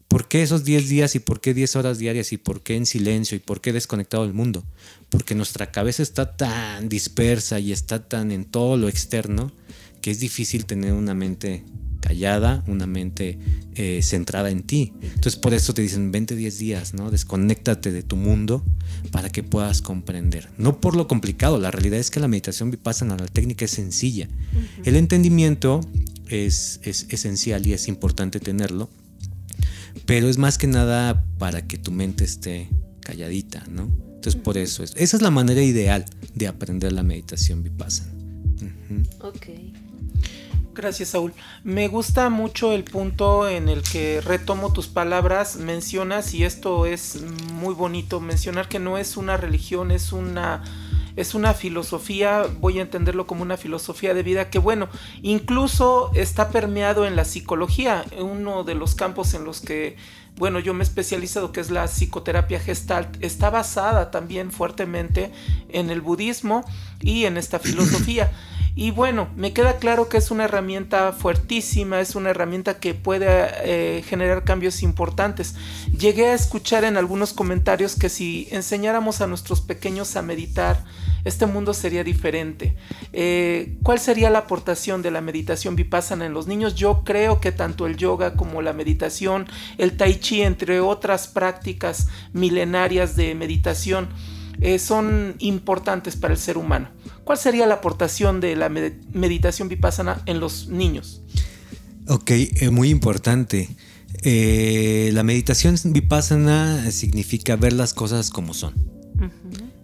¿Por 0.07 0.27
qué 0.27 0.41
esos 0.41 0.65
10 0.65 0.89
días 0.89 1.15
y 1.15 1.19
por 1.19 1.39
qué 1.39 1.53
10 1.53 1.77
horas 1.77 1.97
diarias 1.97 2.33
y 2.33 2.37
por 2.37 2.61
qué 2.61 2.75
en 2.75 2.85
silencio 2.85 3.37
y 3.37 3.39
por 3.39 3.61
qué 3.61 3.71
desconectado 3.71 4.23
del 4.23 4.33
mundo? 4.33 4.65
Porque 5.07 5.35
nuestra 5.35 5.71
cabeza 5.71 6.03
está 6.03 6.35
tan 6.35 6.89
dispersa 6.89 7.59
y 7.59 7.71
está 7.71 8.05
tan 8.09 8.31
en 8.31 8.43
todo 8.43 8.75
lo 8.75 8.89
externo 8.89 9.53
que 10.01 10.11
es 10.11 10.19
difícil 10.19 10.65
tener 10.65 10.93
una 10.93 11.13
mente 11.13 11.63
callada, 12.01 12.63
una 12.67 12.87
mente 12.87 13.37
eh, 13.75 14.01
centrada 14.01 14.49
en 14.49 14.63
ti. 14.63 14.93
Entonces 15.01 15.37
por 15.37 15.53
eso 15.53 15.73
te 15.73 15.81
dicen 15.81 16.11
20, 16.11 16.35
10 16.35 16.57
días, 16.57 16.93
¿no? 16.93 17.11
Desconéctate 17.11 17.91
de 17.91 18.03
tu 18.03 18.15
mundo 18.15 18.65
para 19.11 19.29
que 19.29 19.43
puedas 19.43 19.81
comprender. 19.81 20.49
No 20.57 20.81
por 20.81 20.95
lo 20.95 21.07
complicado, 21.07 21.59
la 21.59 21.71
realidad 21.71 21.99
es 21.99 22.11
que 22.11 22.19
la 22.19 22.27
meditación 22.27 22.71
vipassana, 22.71 23.15
la 23.15 23.27
técnica 23.27 23.65
es 23.65 23.71
sencilla. 23.71 24.27
El 24.83 24.95
entendimiento 24.95 25.81
es, 26.27 26.79
es 26.83 27.05
esencial 27.09 27.65
y 27.67 27.73
es 27.73 27.87
importante 27.87 28.39
tenerlo, 28.39 28.89
pero 30.05 30.27
es 30.27 30.37
más 30.37 30.57
que 30.57 30.67
nada 30.67 31.25
para 31.37 31.67
que 31.67 31.77
tu 31.77 31.91
mente 31.91 32.23
esté 32.23 32.69
calladita, 33.01 33.63
¿no? 33.69 33.83
Entonces 34.15 34.41
por 34.41 34.57
eso 34.57 34.83
es. 34.83 34.93
Esa 34.97 35.17
es 35.17 35.23
la 35.23 35.31
manera 35.31 35.63
ideal 35.63 36.05
de 36.35 36.47
aprender 36.47 36.91
la 36.91 37.03
meditación 37.03 37.63
vipassana. 37.63 38.11
Ok. 39.21 39.47
Gracias, 40.81 41.09
Saúl. 41.09 41.31
Me 41.63 41.87
gusta 41.87 42.31
mucho 42.31 42.71
el 42.71 42.83
punto 42.83 43.47
en 43.47 43.69
el 43.69 43.83
que 43.83 44.19
retomo 44.19 44.73
tus 44.73 44.87
palabras, 44.87 45.57
mencionas, 45.57 46.33
y 46.33 46.43
esto 46.43 46.87
es 46.87 47.21
muy 47.53 47.75
bonito, 47.75 48.19
mencionar 48.19 48.67
que 48.67 48.79
no 48.79 48.97
es 48.97 49.15
una 49.15 49.37
religión, 49.37 49.91
es 49.91 50.11
una 50.11 50.63
es 51.15 51.35
una 51.35 51.53
filosofía, 51.53 52.47
voy 52.61 52.79
a 52.79 52.81
entenderlo 52.81 53.27
como 53.27 53.43
una 53.43 53.57
filosofía 53.57 54.15
de 54.15 54.23
vida 54.23 54.49
que 54.49 54.57
bueno, 54.57 54.87
incluso 55.21 56.09
está 56.15 56.49
permeado 56.49 57.05
en 57.05 57.15
la 57.15 57.25
psicología, 57.25 58.05
uno 58.17 58.63
de 58.63 58.73
los 58.73 58.95
campos 58.95 59.35
en 59.35 59.43
los 59.43 59.61
que 59.61 59.97
bueno, 60.37 60.59
yo 60.59 60.73
me 60.73 60.79
he 60.79 60.83
especializado 60.83 61.51
que 61.51 61.59
es 61.59 61.69
la 61.69 61.85
psicoterapia 61.87 62.59
gestalt, 62.59 63.21
está 63.23 63.51
basada 63.51 64.09
también 64.09 64.51
fuertemente 64.51 65.31
en 65.69 65.91
el 65.91 66.01
budismo 66.01 66.65
y 67.01 67.25
en 67.25 67.37
esta 67.37 67.59
filosofía. 67.59 68.31
Y 68.73 68.91
bueno, 68.91 69.29
me 69.35 69.51
queda 69.51 69.77
claro 69.77 70.07
que 70.07 70.17
es 70.17 70.31
una 70.31 70.45
herramienta 70.45 71.11
fuertísima, 71.11 71.99
es 71.99 72.15
una 72.15 72.29
herramienta 72.29 72.79
que 72.79 72.93
puede 72.93 73.27
eh, 73.63 74.03
generar 74.03 74.43
cambios 74.43 74.81
importantes. 74.81 75.55
Llegué 75.97 76.27
a 76.27 76.33
escuchar 76.33 76.85
en 76.85 76.95
algunos 76.95 77.33
comentarios 77.33 77.95
que 77.95 78.07
si 78.07 78.47
enseñáramos 78.51 79.19
a 79.19 79.27
nuestros 79.27 79.61
pequeños 79.61 80.15
a 80.15 80.21
meditar, 80.21 80.85
este 81.25 81.45
mundo 81.45 81.73
sería 81.73 82.03
diferente. 82.03 82.75
Eh, 83.13 83.77
¿Cuál 83.83 83.99
sería 83.99 84.29
la 84.29 84.39
aportación 84.39 85.01
de 85.01 85.11
la 85.11 85.21
meditación 85.21 85.75
vipassana 85.75 86.25
en 86.25 86.33
los 86.33 86.47
niños? 86.47 86.75
Yo 86.75 87.03
creo 87.03 87.41
que 87.41 87.51
tanto 87.51 87.85
el 87.85 87.97
yoga 87.97 88.33
como 88.35 88.61
la 88.61 88.73
meditación, 88.73 89.47
el 89.77 89.97
tai 89.97 90.15
chi, 90.15 90.41
entre 90.41 90.79
otras 90.79 91.27
prácticas 91.27 92.07
milenarias 92.33 93.15
de 93.15 93.35
meditación, 93.35 94.09
eh, 94.61 94.77
son 94.77 95.35
importantes 95.39 96.15
para 96.15 96.35
el 96.35 96.39
ser 96.39 96.57
humano. 96.57 96.89
¿Cuál 97.23 97.39
sería 97.39 97.65
la 97.65 97.75
aportación 97.75 98.39
de 98.39 98.55
la 98.55 98.69
meditación 98.69 99.67
vipassana 99.69 100.21
en 100.27 100.39
los 100.39 100.67
niños? 100.67 101.23
Ok, 102.07 102.29
eh, 102.29 102.69
muy 102.69 102.89
importante. 102.89 103.69
Eh, 104.21 105.09
la 105.13 105.23
meditación 105.23 105.75
vipassana 105.85 106.91
significa 106.91 107.55
ver 107.55 107.73
las 107.73 107.95
cosas 107.95 108.29
como 108.29 108.53
son. 108.53 108.75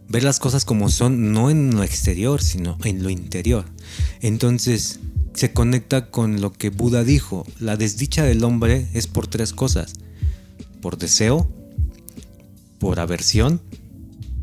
Ver 0.10 0.24
las 0.24 0.39
cosas 0.39 0.63
como 0.63 0.89
son, 0.89 1.34
no 1.34 1.50
en 1.50 1.75
lo 1.75 1.84
exterior, 1.84 2.41
sino 2.41 2.77
en 2.84 3.01
lo 3.01 3.10
interior. 3.10 3.65
Entonces, 4.22 5.00
se 5.34 5.53
conecta 5.53 6.12
con 6.12 6.39
lo 6.39 6.53
que 6.53 6.69
Buda 6.69 7.03
dijo. 7.03 7.46
La 7.60 7.77
desdicha 7.77 8.24
del 8.24 8.43
hombre 8.43 8.88
es 8.93 9.07
por 9.07 9.25
tres 9.25 9.53
cosas. 9.53 9.93
Por 10.81 10.98
deseo, 10.98 11.50
por 12.79 13.00
aversión 13.00 13.62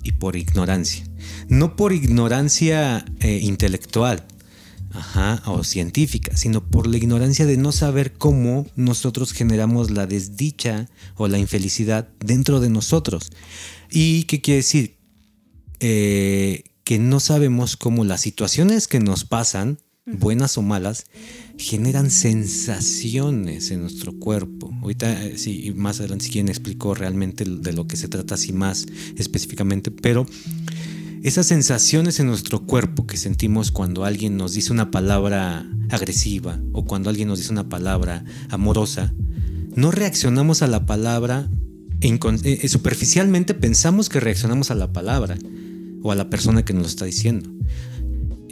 y 0.04 0.12
por 0.12 0.36
ignorancia. 0.36 1.04
No 1.48 1.74
por 1.74 1.92
ignorancia 1.92 3.04
eh, 3.20 3.40
intelectual 3.42 4.24
o 5.46 5.64
científica, 5.64 6.36
sino 6.36 6.64
por 6.64 6.86
la 6.86 6.96
ignorancia 6.96 7.46
de 7.46 7.56
no 7.56 7.72
saber 7.72 8.12
cómo 8.12 8.66
nosotros 8.76 9.32
generamos 9.32 9.90
la 9.90 10.06
desdicha 10.06 10.88
o 11.16 11.26
la 11.26 11.38
infelicidad 11.38 12.08
dentro 12.20 12.60
de 12.60 12.70
nosotros. 12.70 13.32
¿Y 13.90 14.24
qué 14.24 14.40
quiere 14.40 14.58
decir? 14.58 14.96
Eh, 15.80 16.64
que 16.84 16.98
no 16.98 17.18
sabemos 17.18 17.76
cómo 17.76 18.04
las 18.04 18.20
situaciones 18.20 18.86
que 18.86 19.00
nos 19.00 19.24
pasan, 19.24 19.78
buenas 20.06 20.58
o 20.58 20.62
malas, 20.62 21.06
generan 21.56 22.10
sensaciones 22.10 23.70
en 23.70 23.80
nuestro 23.80 24.18
cuerpo. 24.18 24.72
Ahorita, 24.82 25.24
eh, 25.24 25.38
sí, 25.38 25.72
más 25.76 26.00
adelante 26.00 26.26
si 26.26 26.32
quieren 26.32 26.48
explico 26.48 26.94
realmente 26.94 27.44
de 27.44 27.72
lo 27.72 27.86
que 27.86 27.96
se 27.96 28.08
trata 28.08 28.34
así 28.34 28.52
más 28.52 28.86
específicamente, 29.16 29.90
pero 29.90 30.26
esas 31.22 31.46
sensaciones 31.46 32.20
en 32.20 32.26
nuestro 32.26 32.66
cuerpo 32.66 33.06
que 33.06 33.16
sentimos 33.16 33.70
cuando 33.70 34.04
alguien 34.04 34.36
nos 34.36 34.52
dice 34.52 34.72
una 34.72 34.90
palabra 34.90 35.66
agresiva 35.90 36.60
o 36.72 36.84
cuando 36.84 37.08
alguien 37.08 37.28
nos 37.28 37.38
dice 37.38 37.52
una 37.52 37.68
palabra 37.68 38.24
amorosa, 38.50 39.14
no 39.74 39.90
reaccionamos 39.90 40.62
a 40.62 40.66
la 40.66 40.86
palabra 40.86 41.48
eh, 42.00 42.18
eh, 42.44 42.68
superficialmente 42.68 43.54
pensamos 43.54 44.10
que 44.10 44.20
reaccionamos 44.20 44.70
a 44.70 44.74
la 44.74 44.92
palabra 44.92 45.38
o 46.02 46.12
a 46.12 46.14
la 46.14 46.28
persona 46.28 46.62
que 46.62 46.74
nos 46.74 46.82
lo 46.82 46.88
está 46.88 47.06
diciendo. 47.06 47.48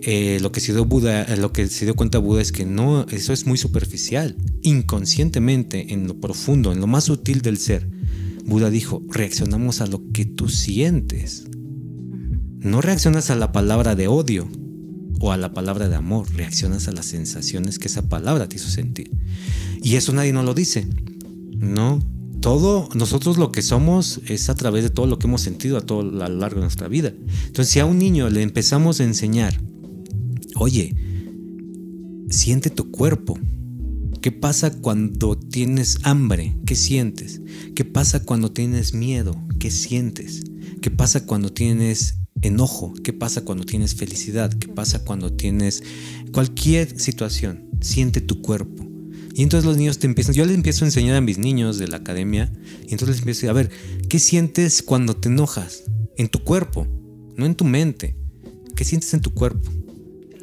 Eh, 0.04 0.38
lo 0.40 0.50
que 0.50 0.60
se 0.60 0.72
dio 0.72 0.84
Buda, 0.84 1.22
eh, 1.22 1.36
lo 1.36 1.52
que 1.52 1.68
se 1.68 1.84
dio 1.84 1.94
cuenta 1.94 2.18
Buda 2.18 2.42
es 2.42 2.50
que 2.50 2.66
no, 2.66 3.06
eso 3.08 3.32
es 3.32 3.46
muy 3.46 3.56
superficial. 3.56 4.36
Inconscientemente, 4.62 5.92
en 5.92 6.08
lo 6.08 6.20
profundo, 6.20 6.72
en 6.72 6.80
lo 6.80 6.88
más 6.88 7.04
sutil 7.04 7.40
del 7.40 7.56
ser, 7.58 7.88
Buda 8.44 8.68
dijo, 8.68 9.02
reaccionamos 9.08 9.80
a 9.80 9.86
lo 9.86 10.02
que 10.12 10.24
tú 10.24 10.48
sientes. 10.48 11.44
No 12.58 12.80
reaccionas 12.80 13.30
a 13.30 13.36
la 13.36 13.52
palabra 13.52 13.94
de 13.94 14.08
odio 14.08 14.48
o 15.20 15.30
a 15.30 15.36
la 15.36 15.52
palabra 15.52 15.88
de 15.88 15.94
amor, 15.94 16.26
reaccionas 16.34 16.88
a 16.88 16.92
las 16.92 17.06
sensaciones 17.06 17.78
que 17.78 17.86
esa 17.86 18.08
palabra 18.08 18.48
te 18.48 18.56
hizo 18.56 18.68
sentir. 18.68 19.12
Y 19.82 19.94
eso 19.94 20.12
nadie 20.12 20.32
nos 20.32 20.44
lo 20.44 20.54
dice. 20.54 20.88
No, 21.56 22.00
todo, 22.40 22.88
nosotros 22.94 23.38
lo 23.38 23.52
que 23.52 23.62
somos 23.62 24.20
es 24.26 24.48
a 24.48 24.56
través 24.56 24.82
de 24.82 24.90
todo 24.90 25.06
lo 25.06 25.20
que 25.20 25.28
hemos 25.28 25.42
sentido 25.42 25.78
a, 25.78 25.80
todo, 25.80 26.00
a 26.00 26.28
lo 26.28 26.38
largo 26.38 26.56
de 26.56 26.62
nuestra 26.62 26.88
vida. 26.88 27.12
Entonces, 27.46 27.72
si 27.72 27.78
a 27.78 27.84
un 27.84 28.00
niño 28.00 28.30
le 28.30 28.42
empezamos 28.42 28.98
a 28.98 29.04
enseñar 29.04 29.60
Oye, 30.56 30.94
siente 32.28 32.70
tu 32.70 32.90
cuerpo. 32.90 33.38
¿Qué 34.20 34.30
pasa 34.30 34.70
cuando 34.70 35.36
tienes 35.36 35.98
hambre? 36.04 36.56
¿Qué 36.64 36.76
sientes? 36.76 37.40
¿Qué 37.74 37.84
pasa 37.84 38.22
cuando 38.22 38.52
tienes 38.52 38.94
miedo? 38.94 39.36
¿Qué 39.58 39.70
sientes? 39.70 40.42
¿Qué 40.80 40.90
pasa 40.90 41.26
cuando 41.26 41.52
tienes 41.52 42.18
enojo? 42.40 42.94
¿Qué 43.02 43.12
pasa 43.12 43.44
cuando 43.44 43.64
tienes 43.64 43.94
felicidad? 43.94 44.52
¿Qué 44.52 44.68
pasa 44.68 45.04
cuando 45.04 45.32
tienes 45.32 45.82
cualquier 46.32 47.00
situación? 47.00 47.68
Siente 47.80 48.20
tu 48.20 48.42
cuerpo. 48.42 48.92
Y 49.34 49.42
entonces 49.42 49.66
los 49.66 49.76
niños 49.76 49.98
te 49.98 50.06
empiezan, 50.06 50.34
yo 50.34 50.44
les 50.44 50.54
empiezo 50.54 50.84
a 50.84 50.88
enseñar 50.88 51.16
a 51.16 51.20
mis 51.20 51.38
niños 51.38 51.78
de 51.78 51.88
la 51.88 51.96
academia, 51.96 52.52
y 52.86 52.92
entonces 52.92 53.08
les 53.08 53.18
empiezo 53.20 53.46
a, 53.46 53.50
a 53.50 53.54
ver, 53.54 53.70
¿qué 54.08 54.18
sientes 54.18 54.82
cuando 54.82 55.16
te 55.16 55.30
enojas? 55.30 55.84
En 56.18 56.28
tu 56.28 56.44
cuerpo, 56.44 56.86
no 57.36 57.46
en 57.46 57.54
tu 57.54 57.64
mente. 57.64 58.14
¿Qué 58.76 58.84
sientes 58.84 59.14
en 59.14 59.20
tu 59.20 59.32
cuerpo? 59.32 59.70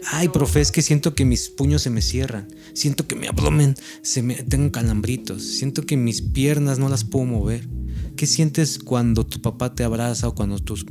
Ay, 0.07 0.29
profe, 0.29 0.61
es 0.61 0.71
que 0.71 0.81
siento 0.81 1.15
que 1.15 1.25
mis 1.25 1.49
puños 1.49 1.81
se 1.81 1.89
me 1.89 2.01
cierran. 2.01 2.47
Siento 2.73 3.07
que 3.07 3.15
mi 3.15 3.27
abdomen 3.27 3.75
se 4.01 4.21
me 4.21 4.35
tengo 4.35 4.71
calambritos. 4.71 5.43
Siento 5.43 5.85
que 5.85 5.97
mis 5.97 6.21
piernas 6.21 6.79
no 6.79 6.89
las 6.89 7.03
puedo 7.03 7.25
mover. 7.25 7.67
¿Qué 8.15 8.27
sientes 8.27 8.79
cuando 8.79 9.25
tu 9.25 9.41
papá 9.41 9.73
te 9.75 9.83
abraza 9.83 10.27
o 10.27 10.35
cuando 10.35 10.59
tus 10.59 10.85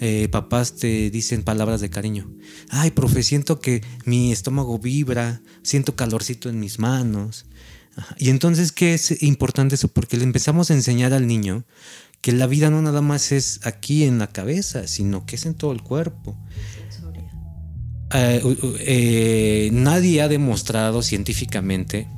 eh, 0.00 0.28
papás 0.30 0.76
te 0.76 1.10
dicen 1.10 1.42
palabras 1.42 1.80
de 1.80 1.90
cariño? 1.90 2.30
Ay, 2.68 2.92
profe, 2.92 3.22
siento 3.22 3.60
que 3.60 3.82
mi 4.04 4.32
estómago 4.32 4.78
vibra, 4.78 5.42
siento 5.62 5.96
calorcito 5.96 6.48
en 6.48 6.60
mis 6.60 6.78
manos. 6.78 7.46
Y 8.18 8.28
entonces, 8.30 8.72
¿qué 8.72 8.94
es 8.94 9.22
importante 9.22 9.74
eso? 9.74 9.88
Porque 9.88 10.16
le 10.16 10.24
empezamos 10.24 10.70
a 10.70 10.74
enseñar 10.74 11.12
al 11.12 11.26
niño 11.26 11.64
que 12.20 12.32
la 12.32 12.46
vida 12.46 12.70
no 12.70 12.82
nada 12.82 13.02
más 13.02 13.32
es 13.32 13.60
aquí 13.64 14.04
en 14.04 14.18
la 14.18 14.26
cabeza, 14.28 14.86
sino 14.86 15.26
que 15.26 15.36
es 15.36 15.46
en 15.46 15.54
todo 15.54 15.72
el 15.72 15.82
cuerpo. 15.82 16.36
Eh, 18.14 18.56
eh, 18.80 19.70
nadie 19.72 20.22
ha 20.22 20.28
demostrado 20.28 21.02
científicamente 21.02 22.08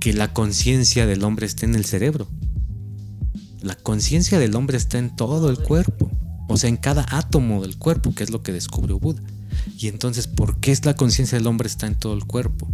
que 0.00 0.12
la 0.12 0.32
conciencia 0.32 1.06
del 1.06 1.22
hombre 1.24 1.46
esté 1.46 1.66
en 1.66 1.74
el 1.74 1.84
cerebro. 1.84 2.28
La 3.60 3.76
conciencia 3.76 4.38
del 4.38 4.54
hombre 4.56 4.76
está 4.76 4.98
en 4.98 5.14
todo 5.14 5.50
el 5.50 5.58
cuerpo, 5.58 6.10
o 6.48 6.56
sea, 6.56 6.68
en 6.68 6.76
cada 6.76 7.06
átomo 7.10 7.62
del 7.62 7.78
cuerpo, 7.78 8.14
que 8.14 8.24
es 8.24 8.30
lo 8.30 8.42
que 8.42 8.52
descubrió 8.52 8.98
Buda. 8.98 9.22
Y 9.78 9.88
entonces, 9.88 10.26
¿por 10.26 10.58
qué 10.60 10.72
es 10.72 10.84
la 10.84 10.94
conciencia 10.94 11.38
del 11.38 11.46
hombre 11.46 11.68
está 11.68 11.86
en 11.86 11.96
todo 11.96 12.14
el 12.14 12.24
cuerpo? 12.24 12.68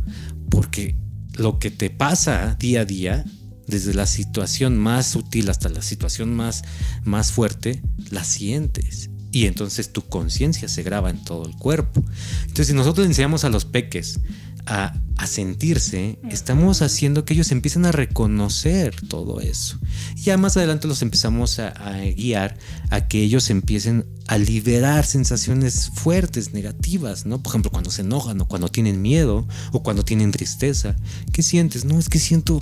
Porque 0.51 0.97
lo 1.35 1.59
que 1.59 1.71
te 1.71 1.91
pasa 1.91 2.57
día 2.59 2.83
a 2.83 2.85
día, 2.85 3.25
desde 3.67 3.95
la 3.95 4.07
situación 4.07 4.79
más 4.79 5.07
sutil 5.07 5.49
hasta 5.49 5.69
la 5.69 5.83
situación 5.83 6.35
más, 6.35 6.65
más 7.05 7.33
fuerte, 7.33 7.83
la 8.11 8.25
sientes 8.25 9.12
y 9.33 9.47
entonces 9.47 9.93
tu 9.93 10.03
conciencia 10.03 10.69
se 10.69 10.83
graba 10.83 11.11
en 11.11 11.25
todo 11.25 11.47
el 11.47 11.57
cuerpo. 11.57 12.05
Entonces, 12.43 12.69
si 12.69 12.75
nosotros 12.75 13.07
enseñamos 13.07 13.45
a 13.45 13.49
los 13.49 13.65
peques 13.65 14.21
a 14.67 14.95
a 15.23 15.27
sentirse, 15.29 16.19
estamos 16.31 16.83
haciendo 16.83 17.25
que 17.25 17.35
ellos 17.35 17.53
empiecen 17.53 17.87
a 17.87 17.93
reconocer 17.93 18.93
todo 19.09 19.41
eso. 19.41 19.79
Y 20.17 20.23
ya 20.23 20.37
más 20.37 20.57
adelante 20.57 20.89
los 20.89 21.01
empezamos 21.03 21.61
a, 21.61 21.73
guiar 22.17 22.59
a 22.91 23.07
que 23.07 23.23
ellos 23.23 23.49
empiecen 23.49 24.05
a 24.27 24.37
liberar 24.37 25.07
sensaciones 25.07 25.91
fuertes, 25.95 26.55
negativas, 26.55 27.25
¿no? 27.25 27.41
Por 27.41 27.53
ejemplo, 27.53 27.71
cuando 27.71 27.93
se 27.93 28.03
enojan 28.03 28.41
o 28.41 28.49
cuando 28.49 28.69
tienen 28.69 29.01
miedo 29.01 29.47
o 29.71 29.85
cuando 29.85 30.05
tienen 30.05 30.33
tristeza. 30.33 30.97
¿Qué 31.33 31.45
sientes? 31.45 31.85
No, 31.85 32.01
es 32.01 32.09
que 32.09 32.19
siento 32.19 32.59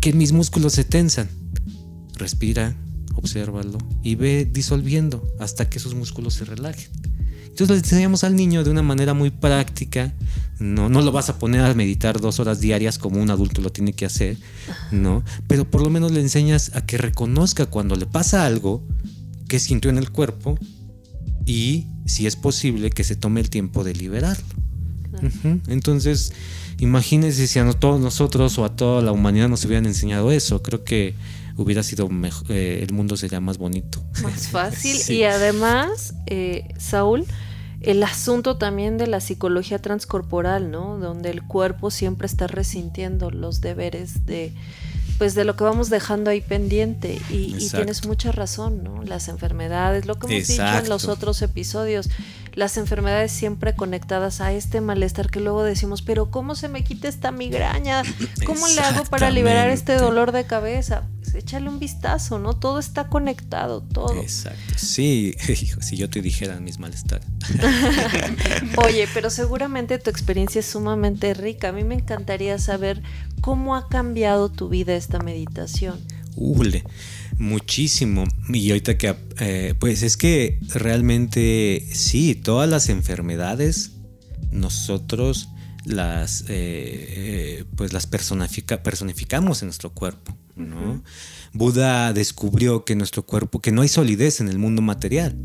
que 0.00 0.12
mis 0.12 0.30
músculos 0.30 0.74
se 0.74 0.84
tensan. 0.84 1.28
Respira, 2.14 2.76
obsérvalo 3.26 3.78
y 4.02 4.14
ve 4.14 4.48
disolviendo 4.50 5.22
hasta 5.38 5.68
que 5.68 5.78
esos 5.78 5.94
músculos 5.94 6.34
se 6.34 6.44
relajen. 6.44 6.90
Entonces 7.46 7.76
le 7.76 7.82
enseñamos 7.82 8.22
al 8.24 8.36
niño 8.36 8.64
de 8.64 8.70
una 8.70 8.82
manera 8.82 9.14
muy 9.14 9.30
práctica. 9.30 10.12
No, 10.58 10.88
no 10.88 11.02
lo 11.02 11.12
vas 11.12 11.28
a 11.28 11.38
poner 11.38 11.62
a 11.62 11.74
meditar 11.74 12.20
dos 12.20 12.38
horas 12.38 12.60
diarias 12.60 12.98
como 12.98 13.20
un 13.20 13.30
adulto 13.30 13.60
lo 13.60 13.70
tiene 13.70 13.92
que 13.92 14.06
hacer, 14.06 14.36
¿no? 14.90 15.22
Pero 15.48 15.70
por 15.70 15.82
lo 15.82 15.90
menos 15.90 16.12
le 16.12 16.20
enseñas 16.20 16.70
a 16.74 16.86
que 16.86 16.98
reconozca 16.98 17.66
cuando 17.66 17.96
le 17.96 18.06
pasa 18.06 18.46
algo 18.46 18.82
que 19.48 19.58
sintió 19.58 19.90
en 19.90 19.98
el 19.98 20.10
cuerpo 20.10 20.58
y, 21.46 21.86
si 22.06 22.26
es 22.26 22.36
posible, 22.36 22.90
que 22.90 23.04
se 23.04 23.16
tome 23.16 23.40
el 23.40 23.50
tiempo 23.50 23.84
de 23.84 23.94
liberarlo. 23.94 24.44
Entonces, 25.66 26.32
imagínense 26.78 27.46
si 27.46 27.58
a 27.58 27.72
todos 27.72 28.00
nosotros 28.00 28.58
o 28.58 28.64
a 28.64 28.76
toda 28.76 29.00
la 29.02 29.12
humanidad 29.12 29.48
nos 29.48 29.64
hubieran 29.64 29.86
enseñado 29.86 30.30
eso. 30.30 30.62
Creo 30.62 30.84
que 30.84 31.14
hubiera 31.56 31.82
sido 31.82 32.08
mejor, 32.08 32.50
eh, 32.50 32.82
el 32.82 32.92
mundo 32.92 33.16
sería 33.16 33.40
más 33.40 33.58
bonito. 33.58 34.02
Más 34.22 34.48
fácil. 34.50 34.96
Y 35.14 35.24
además, 35.24 36.14
eh, 36.26 36.68
Saúl, 36.78 37.24
el 37.80 38.02
asunto 38.02 38.56
también 38.56 38.98
de 38.98 39.06
la 39.06 39.20
psicología 39.20 39.78
transcorporal, 39.78 40.70
¿no? 40.70 40.98
Donde 40.98 41.30
el 41.30 41.42
cuerpo 41.42 41.90
siempre 41.90 42.26
está 42.26 42.46
resintiendo 42.46 43.30
los 43.30 43.60
deberes 43.60 44.26
de 44.26 44.52
pues 45.18 45.34
de 45.34 45.44
lo 45.44 45.56
que 45.56 45.64
vamos 45.64 45.88
dejando 45.88 46.30
ahí 46.30 46.40
pendiente 46.40 47.20
y, 47.30 47.68
tienes 47.70 48.06
mucha 48.06 48.32
razón, 48.32 48.84
¿no? 48.84 49.02
Las 49.02 49.28
enfermedades, 49.28 50.06
lo 50.06 50.16
que 50.18 50.26
hemos 50.26 50.48
dicho 50.48 50.62
en 50.62 50.88
los 50.88 51.06
otros 51.06 51.40
episodios, 51.42 52.10
las 52.54 52.76
enfermedades 52.76 53.32
siempre 53.32 53.74
conectadas 53.74 54.40
a 54.40 54.52
este 54.52 54.80
malestar 54.80 55.30
que 55.30 55.40
luego 55.40 55.62
decimos, 55.62 56.02
pero 56.02 56.30
¿cómo 56.30 56.54
se 56.54 56.68
me 56.68 56.84
quita 56.84 57.08
esta 57.08 57.32
migraña? 57.32 58.02
¿Cómo 58.44 58.66
le 58.68 58.80
hago 58.80 59.04
para 59.04 59.30
liberar 59.30 59.70
este 59.70 59.96
dolor 59.96 60.32
de 60.32 60.44
cabeza? 60.44 61.04
Échale 61.36 61.68
un 61.68 61.78
vistazo, 61.78 62.38
¿no? 62.38 62.54
Todo 62.54 62.78
está 62.78 63.08
conectado, 63.08 63.82
todo. 63.82 64.20
Exacto. 64.20 64.74
Sí, 64.76 65.34
si 65.80 65.96
yo 65.96 66.08
te 66.10 66.22
dijera 66.22 66.58
mis 66.60 66.78
malestares. 66.78 67.26
Oye, 68.76 69.08
pero 69.12 69.30
seguramente 69.30 69.98
tu 69.98 70.10
experiencia 70.10 70.60
es 70.60 70.66
sumamente 70.66 71.34
rica. 71.34 71.68
A 71.68 71.72
mí 71.72 71.84
me 71.84 71.94
encantaría 71.94 72.58
saber 72.58 73.02
cómo 73.40 73.76
ha 73.76 73.88
cambiado 73.88 74.50
tu 74.50 74.68
vida 74.68 74.94
esta 74.94 75.18
meditación. 75.18 76.00
Ule, 76.36 76.84
muchísimo. 77.38 78.24
Y 78.48 78.70
ahorita 78.70 78.98
que, 78.98 79.16
eh, 79.38 79.74
pues 79.78 80.02
es 80.02 80.16
que 80.16 80.58
realmente 80.74 81.86
sí, 81.92 82.34
todas 82.34 82.68
las 82.68 82.88
enfermedades 82.88 83.92
nosotros 84.50 85.48
las, 85.84 86.42
eh, 86.42 86.46
eh, 86.48 87.64
pues 87.76 87.92
las 87.92 88.06
personificamos 88.06 89.62
en 89.62 89.68
nuestro 89.68 89.92
cuerpo. 89.92 90.36
¿No? 90.56 91.02
Buda 91.52 92.12
descubrió 92.12 92.84
que 92.84 92.96
nuestro 92.96 93.24
cuerpo, 93.24 93.60
que 93.60 93.72
no 93.72 93.82
hay 93.82 93.88
solidez 93.88 94.40
en 94.40 94.48
el 94.48 94.58
mundo 94.58 94.82
material. 94.82 95.36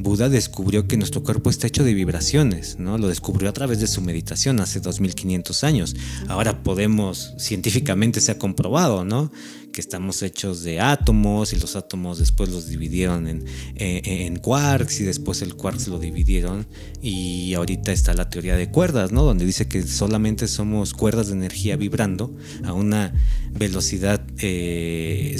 Buda 0.00 0.28
descubrió 0.28 0.86
que 0.86 0.96
nuestro 0.96 1.24
cuerpo 1.24 1.50
está 1.50 1.66
hecho 1.66 1.82
de 1.82 1.92
vibraciones, 1.92 2.78
¿no? 2.78 2.98
Lo 2.98 3.08
descubrió 3.08 3.48
a 3.48 3.52
través 3.52 3.80
de 3.80 3.88
su 3.88 4.00
meditación 4.00 4.60
hace 4.60 4.78
2500 4.78 5.64
años. 5.64 5.96
Ahora 6.28 6.62
podemos, 6.62 7.34
científicamente 7.36 8.20
se 8.20 8.30
ha 8.30 8.38
comprobado, 8.38 9.04
¿no? 9.04 9.32
Que 9.72 9.80
estamos 9.80 10.22
hechos 10.22 10.62
de 10.62 10.80
átomos 10.80 11.52
y 11.52 11.56
los 11.56 11.76
átomos 11.76 12.18
después 12.18 12.48
los 12.50 12.66
dividieron 12.66 13.28
en, 13.28 13.44
eh, 13.76 14.02
en, 14.26 14.36
quarks 14.36 15.00
y 15.00 15.04
después 15.04 15.42
el 15.42 15.54
quarks 15.54 15.88
lo 15.88 15.98
dividieron 15.98 16.66
y 17.00 17.54
ahorita 17.54 17.92
está 17.92 18.14
la 18.14 18.28
teoría 18.28 18.56
de 18.56 18.70
cuerdas, 18.70 19.12
¿no? 19.12 19.22
Donde 19.22 19.44
dice 19.44 19.68
que 19.68 19.82
solamente 19.82 20.48
somos 20.48 20.94
cuerdas 20.94 21.28
de 21.28 21.34
energía 21.34 21.76
vibrando 21.76 22.34
a 22.64 22.72
una 22.72 23.12
velocidad 23.52 24.26
eh, 24.38 25.36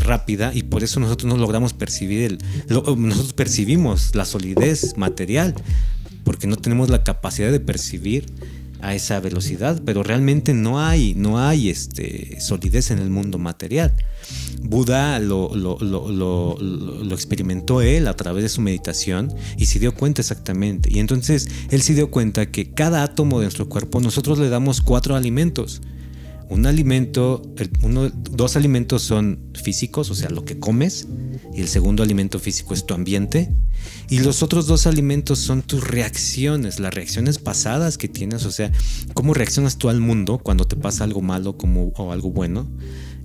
rápida 0.00 0.52
y 0.54 0.62
por 0.62 0.82
eso 0.82 1.00
nosotros 1.00 1.32
no 1.32 1.38
logramos 1.38 1.72
percibir 1.72 2.22
el, 2.22 2.38
nosotros 2.68 3.32
percibimos 3.34 4.14
la 4.14 4.24
solidez 4.24 4.96
material 4.96 5.54
porque 6.24 6.46
no 6.46 6.56
tenemos 6.56 6.88
la 6.88 7.04
capacidad 7.04 7.50
de 7.50 7.60
percibir 7.60 8.26
a 8.82 8.94
esa 8.94 9.20
velocidad, 9.20 9.80
pero 9.84 10.02
realmente 10.02 10.52
no 10.54 10.80
hay, 10.80 11.14
no 11.14 11.40
hay 11.40 11.70
este, 11.70 12.40
solidez 12.40 12.90
en 12.90 12.98
el 12.98 13.10
mundo 13.10 13.38
material. 13.38 13.94
Buda 14.62 15.18
lo, 15.18 15.54
lo, 15.54 15.78
lo, 15.78 16.56
lo, 16.58 17.14
experimentó 17.14 17.80
él 17.80 18.08
a 18.08 18.14
través 18.14 18.42
de 18.42 18.48
su 18.48 18.60
meditación 18.60 19.32
y 19.56 19.66
se 19.66 19.78
dio 19.78 19.94
cuenta 19.94 20.20
exactamente. 20.22 20.90
Y 20.92 20.98
entonces 20.98 21.48
él 21.70 21.82
se 21.82 21.94
dio 21.94 22.10
cuenta 22.10 22.50
que 22.50 22.70
cada 22.72 23.02
átomo 23.02 23.38
de 23.38 23.46
nuestro 23.46 23.68
cuerpo 23.68 24.00
nosotros 24.00 24.38
le 24.38 24.48
damos 24.48 24.80
cuatro 24.80 25.16
alimentos 25.16 25.80
un 26.52 26.66
alimento, 26.66 27.40
uno, 27.82 28.10
dos 28.10 28.56
alimentos 28.56 29.00
son 29.00 29.40
físicos, 29.54 30.10
o 30.10 30.14
sea, 30.14 30.28
lo 30.28 30.44
que 30.44 30.58
comes, 30.58 31.08
y 31.54 31.62
el 31.62 31.68
segundo 31.68 32.02
alimento 32.02 32.38
físico 32.38 32.74
es 32.74 32.84
tu 32.84 32.92
ambiente, 32.92 33.54
y 34.08 34.20
los 34.20 34.42
otros 34.42 34.66
dos 34.66 34.86
alimentos 34.86 35.38
son 35.38 35.62
tus 35.62 35.86
reacciones, 35.86 36.80
las 36.80 36.92
reacciones 36.92 37.38
pasadas 37.38 37.98
que 37.98 38.08
tienes, 38.08 38.44
o 38.44 38.50
sea, 38.50 38.70
cómo 39.14 39.34
reaccionas 39.34 39.78
tú 39.78 39.88
al 39.88 40.00
mundo 40.00 40.38
cuando 40.38 40.66
te 40.66 40.76
pasa 40.76 41.04
algo 41.04 41.22
malo 41.22 41.56
como, 41.56 41.88
o 41.96 42.12
algo 42.12 42.30
bueno, 42.30 42.68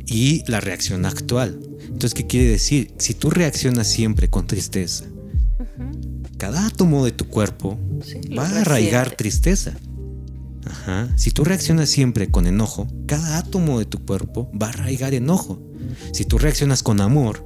y 0.06 0.44
la 0.50 0.62
reacción 0.62 1.06
actual. 1.06 1.60
Entonces, 1.82 2.14
¿qué 2.14 2.26
quiere 2.26 2.48
decir? 2.48 2.94
Si 2.98 3.14
tú 3.14 3.30
reaccionas 3.30 3.88
siempre 3.88 4.30
con 4.30 4.48
tristeza, 4.48 5.06
cada 6.38 6.66
átomo 6.68 7.04
de 7.04 7.12
tu 7.12 7.26
cuerpo 7.28 7.80
va 8.38 8.48
a 8.48 8.62
arraigar 8.62 9.16
tristeza. 9.16 9.74
Si 11.16 11.32
tú 11.32 11.44
reaccionas 11.44 11.90
siempre 11.90 12.30
con 12.30 12.46
enojo, 12.46 12.88
cada 13.08 13.38
átomo 13.38 13.80
de 13.80 13.86
tu 13.86 14.06
cuerpo 14.06 14.50
va 14.60 14.68
a 14.68 14.70
arraigar 14.70 15.14
enojo. 15.14 15.62
Si 16.14 16.26
tú 16.26 16.38
reaccionas 16.38 16.84
con 16.84 17.02
amor, 17.02 17.46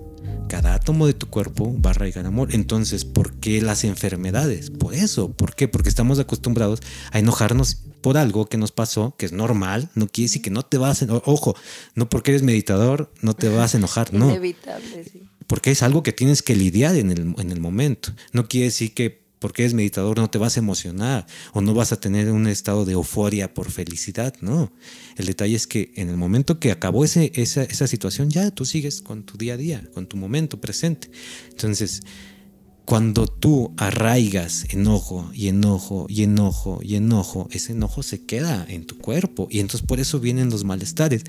cada 0.52 0.74
átomo 0.74 1.08
de 1.08 1.14
tu 1.14 1.28
cuerpo 1.28 1.74
va 1.82 1.92
a 1.92 1.94
arraigar 1.94 2.26
amor. 2.26 2.50
Entonces, 2.52 3.06
¿por 3.06 3.32
qué 3.36 3.62
las 3.62 3.86
enfermedades? 3.86 4.70
Por 4.70 4.94
eso. 4.94 5.32
¿Por 5.32 5.56
qué? 5.56 5.70
Porque 5.70 5.88
estamos 5.88 6.20
acostumbrados 6.20 6.82
a 7.14 7.20
enojarnos 7.20 7.76
por 8.02 8.18
algo 8.18 8.48
que 8.48 8.58
nos 8.58 8.74
pasó, 8.74 9.16
que 9.18 9.26
es 9.26 9.32
normal. 9.32 9.88
No 9.96 10.10
quiere 10.10 10.26
decir 10.26 10.42
que 10.42 10.50
no 10.50 10.64
te 10.64 10.78
vas 10.78 11.02
a 11.02 11.06
enojar. 11.06 11.24
Ojo, 11.26 11.56
no 11.96 12.10
porque 12.10 12.32
eres 12.32 12.44
meditador, 12.44 13.14
no 13.22 13.34
te 13.34 13.48
vas 13.48 13.76
a 13.76 13.78
enojar. 13.78 14.10
No. 14.22 14.30
Inevitable, 14.30 15.06
sí. 15.06 15.22
Porque 15.48 15.72
es 15.72 15.84
algo 15.84 16.04
que 16.04 16.12
tienes 16.12 16.44
que 16.44 16.54
lidiar 16.54 16.98
en 16.98 17.12
el, 17.12 17.34
en 17.38 17.52
el 17.52 17.62
momento. 17.62 18.12
No 18.34 18.50
quiere 18.50 18.66
decir 18.66 18.94
que 18.94 19.21
porque 19.42 19.64
eres 19.64 19.74
meditador 19.74 20.20
no 20.20 20.30
te 20.30 20.38
vas 20.38 20.56
a 20.56 20.60
emocionar 20.60 21.26
o 21.52 21.62
no 21.62 21.74
vas 21.74 21.92
a 21.92 22.00
tener 22.00 22.32
un 22.32 22.46
estado 22.46 22.86
de 22.86 22.94
euforia 22.94 23.56
por 23.56 23.72
felicidad, 23.72 24.36
no. 24.40 24.72
El 25.18 25.26
detalle 25.26 25.56
es 25.56 25.66
que 25.66 25.92
en 25.96 26.10
el 26.10 26.16
momento 26.16 26.60
que 26.60 26.72
acabó 26.72 27.04
ese, 27.04 27.32
esa, 27.34 27.64
esa 27.64 27.88
situación, 27.88 28.30
ya 28.30 28.52
tú 28.52 28.66
sigues 28.66 29.02
con 29.02 29.24
tu 29.24 29.40
día 29.40 29.56
a 29.56 29.58
día, 29.58 29.90
con 29.96 30.06
tu 30.06 30.16
momento 30.16 30.62
presente. 30.62 31.10
Entonces, 31.50 32.04
cuando 32.86 33.26
tú 33.26 33.74
arraigas 33.78 34.66
enojo 34.70 35.32
y 35.34 35.48
enojo 35.48 36.06
y 36.08 36.22
enojo 36.22 36.80
y 36.84 36.96
enojo, 36.96 37.48
ese 37.52 37.72
enojo 37.72 38.04
se 38.04 38.24
queda 38.24 38.64
en 38.70 38.86
tu 38.86 39.00
cuerpo 39.00 39.48
y 39.50 39.60
entonces 39.60 39.88
por 39.88 40.00
eso 40.00 40.20
vienen 40.20 40.52
los 40.52 40.66
malestares. 40.66 41.24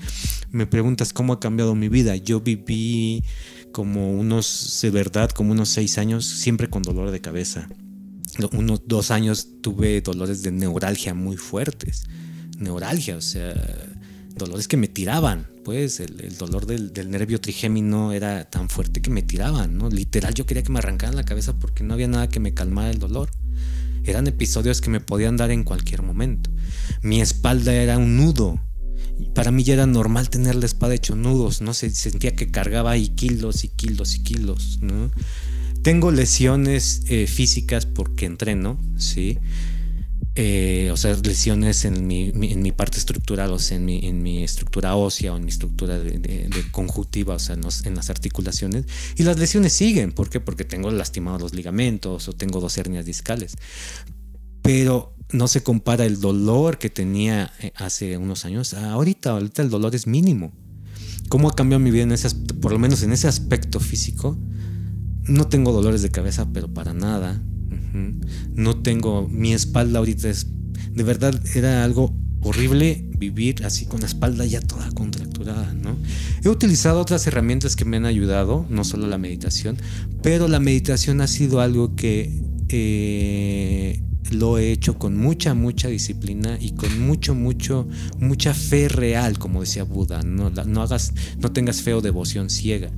Me 0.51 0.67
preguntas 0.67 1.13
cómo 1.13 1.33
ha 1.33 1.39
cambiado 1.39 1.73
mi 1.73 1.89
vida. 1.89 2.15
Yo 2.15 2.41
viví 2.41 3.23
como 3.71 4.11
unos, 4.11 4.77
de 4.83 4.91
verdad, 4.91 5.31
como 5.31 5.53
unos 5.53 5.69
seis 5.69 5.97
años, 5.97 6.27
siempre 6.27 6.69
con 6.69 6.83
dolor 6.83 7.09
de 7.09 7.19
cabeza 7.19 7.67
unos 8.51 8.81
dos 8.85 9.11
años 9.11 9.47
tuve 9.61 10.01
dolores 10.01 10.43
de 10.43 10.51
neuralgia 10.51 11.13
muy 11.13 11.37
fuertes. 11.37 12.05
Neuralgia, 12.57 13.17
o 13.17 13.21
sea, 13.21 13.53
dolores 14.35 14.67
que 14.67 14.77
me 14.77 14.87
tiraban. 14.87 15.47
Pues 15.63 15.99
el, 16.01 16.37
dolor 16.37 16.65
del, 16.65 17.09
nervio 17.09 17.39
trigémino 17.39 18.11
era 18.11 18.49
tan 18.49 18.69
fuerte 18.69 19.01
que 19.01 19.09
me 19.09 19.21
tiraban, 19.21 19.77
¿no? 19.77 19.89
Literal, 19.89 20.33
yo 20.33 20.45
quería 20.45 20.63
que 20.63 20.71
me 20.71 20.79
arrancaran 20.79 21.15
la 21.15 21.23
cabeza 21.23 21.57
porque 21.57 21.83
no 21.83 21.93
había 21.93 22.07
nada 22.07 22.27
que 22.27 22.39
me 22.39 22.53
calmara 22.53 22.89
el 22.89 22.99
dolor. 22.99 23.29
Eran 24.03 24.27
episodios 24.27 24.81
que 24.81 24.89
me 24.89 24.99
podían 24.99 25.37
dar 25.37 25.51
en 25.51 25.63
cualquier 25.63 26.01
momento. 26.01 26.49
Mi 27.01 27.21
espalda 27.21 27.73
era 27.73 27.97
un 27.97 28.17
nudo. 28.17 28.59
Para 29.33 29.51
mí 29.51 29.63
ya 29.63 29.75
era 29.75 29.85
normal 29.85 30.29
tener 30.29 30.55
la 30.55 30.65
espada 30.65 30.95
hecho 30.95 31.15
nudos, 31.15 31.61
¿no? 31.61 31.73
Se 31.73 31.89
sentía 31.91 32.35
que 32.35 32.51
cargaba 32.51 32.91
ahí 32.91 33.09
kilos 33.09 33.63
y 33.63 33.69
kilos 33.69 34.15
y 34.15 34.23
kilos, 34.23 34.79
¿no? 34.81 35.11
Tengo 35.83 36.11
lesiones 36.11 37.03
eh, 37.07 37.27
físicas 37.27 37.85
porque 37.85 38.25
entreno, 38.25 38.79
¿sí? 38.97 39.37
Eh, 40.35 40.89
o 40.91 40.97
sea, 40.97 41.13
lesiones 41.13 41.85
en 41.85 42.07
mi, 42.07 42.29
en 42.29 42.61
mi, 42.63 42.71
parte 42.71 42.97
estructural, 42.97 43.51
o 43.51 43.59
sea, 43.59 43.77
en 43.77 43.85
mi, 43.85 44.07
en 44.07 44.23
mi 44.23 44.43
estructura 44.43 44.95
ósea 44.95 45.33
o 45.33 45.37
en 45.37 45.43
mi 45.43 45.51
estructura 45.51 45.99
de, 45.99 46.49
conjuntiva, 46.71 47.35
o 47.35 47.39
sea, 47.39 47.55
en, 47.55 47.95
las 47.95 48.09
articulaciones. 48.09 48.85
Y 49.17 49.23
las 49.23 49.37
lesiones 49.37 49.73
siguen. 49.73 50.11
¿Por 50.11 50.29
qué? 50.29 50.39
Porque 50.39 50.63
tengo 50.63 50.89
lastimados 50.89 51.41
los 51.41 51.53
ligamentos 51.53 52.27
o 52.27 52.33
tengo 52.33 52.61
dos 52.61 52.77
hernias 52.77 53.05
discales. 53.05 53.57
Pero 54.63 55.13
no 55.31 55.47
se 55.47 55.61
compara 55.61 56.05
el 56.05 56.19
dolor 56.19 56.79
que 56.79 56.89
tenía 56.89 57.51
eh, 57.59 57.73
hace 57.75 58.17
unos 58.17 58.45
años 58.45 58.73
ahorita. 58.73 59.31
Ahorita 59.31 59.61
el 59.61 59.69
dolor 59.69 59.93
es 59.93 60.07
mínimo. 60.07 60.51
¿Cómo 61.29 61.49
ha 61.49 61.55
cambiado 61.55 61.79
mi 61.79 61.91
vida 61.91 62.03
en 62.03 62.11
ese, 62.13 62.29
por 62.61 62.71
lo 62.71 62.79
menos 62.79 63.03
en 63.03 63.11
ese 63.11 63.27
aspecto 63.27 63.79
físico? 63.79 64.37
No 65.27 65.47
tengo 65.47 65.71
dolores 65.71 66.01
de 66.01 66.11
cabeza, 66.11 66.47
pero 66.53 66.73
para 66.73 66.93
nada. 66.93 67.41
No 68.53 68.81
tengo, 68.81 69.27
mi 69.27 69.53
espalda 69.53 69.99
ahorita 69.99 70.29
es, 70.29 70.47
de 70.91 71.03
verdad 71.03 71.39
era 71.55 71.83
algo 71.83 72.15
horrible 72.41 73.07
vivir 73.17 73.65
así 73.65 73.85
con 73.85 74.01
la 74.01 74.07
espalda 74.07 74.45
ya 74.45 74.61
toda 74.61 74.89
contracturada, 74.91 75.73
¿no? 75.73 75.95
He 76.43 76.49
utilizado 76.49 76.99
otras 76.99 77.25
herramientas 77.27 77.75
que 77.75 77.85
me 77.85 77.97
han 77.97 78.05
ayudado, 78.05 78.65
no 78.69 78.83
solo 78.83 79.07
la 79.07 79.17
meditación, 79.17 79.77
pero 80.21 80.47
la 80.47 80.59
meditación 80.59 81.21
ha 81.21 81.27
sido 81.27 81.61
algo 81.61 81.95
que 81.95 82.41
eh, 82.75 84.01
lo 84.31 84.57
he 84.57 84.71
hecho 84.71 84.97
con 84.97 85.15
mucha, 85.15 85.53
mucha 85.53 85.89
disciplina 85.89 86.57
y 86.59 86.71
con 86.71 86.99
mucho, 86.99 87.35
mucho, 87.35 87.87
mucha 88.17 88.55
fe 88.55 88.89
real, 88.89 89.37
como 89.37 89.61
decía 89.61 89.83
Buda. 89.83 90.23
No, 90.23 90.49
no 90.49 90.81
hagas, 90.81 91.13
no 91.39 91.51
tengas 91.51 91.83
fe 91.83 91.93
o 91.93 92.01
devoción 92.01 92.49
ciega, 92.49 92.89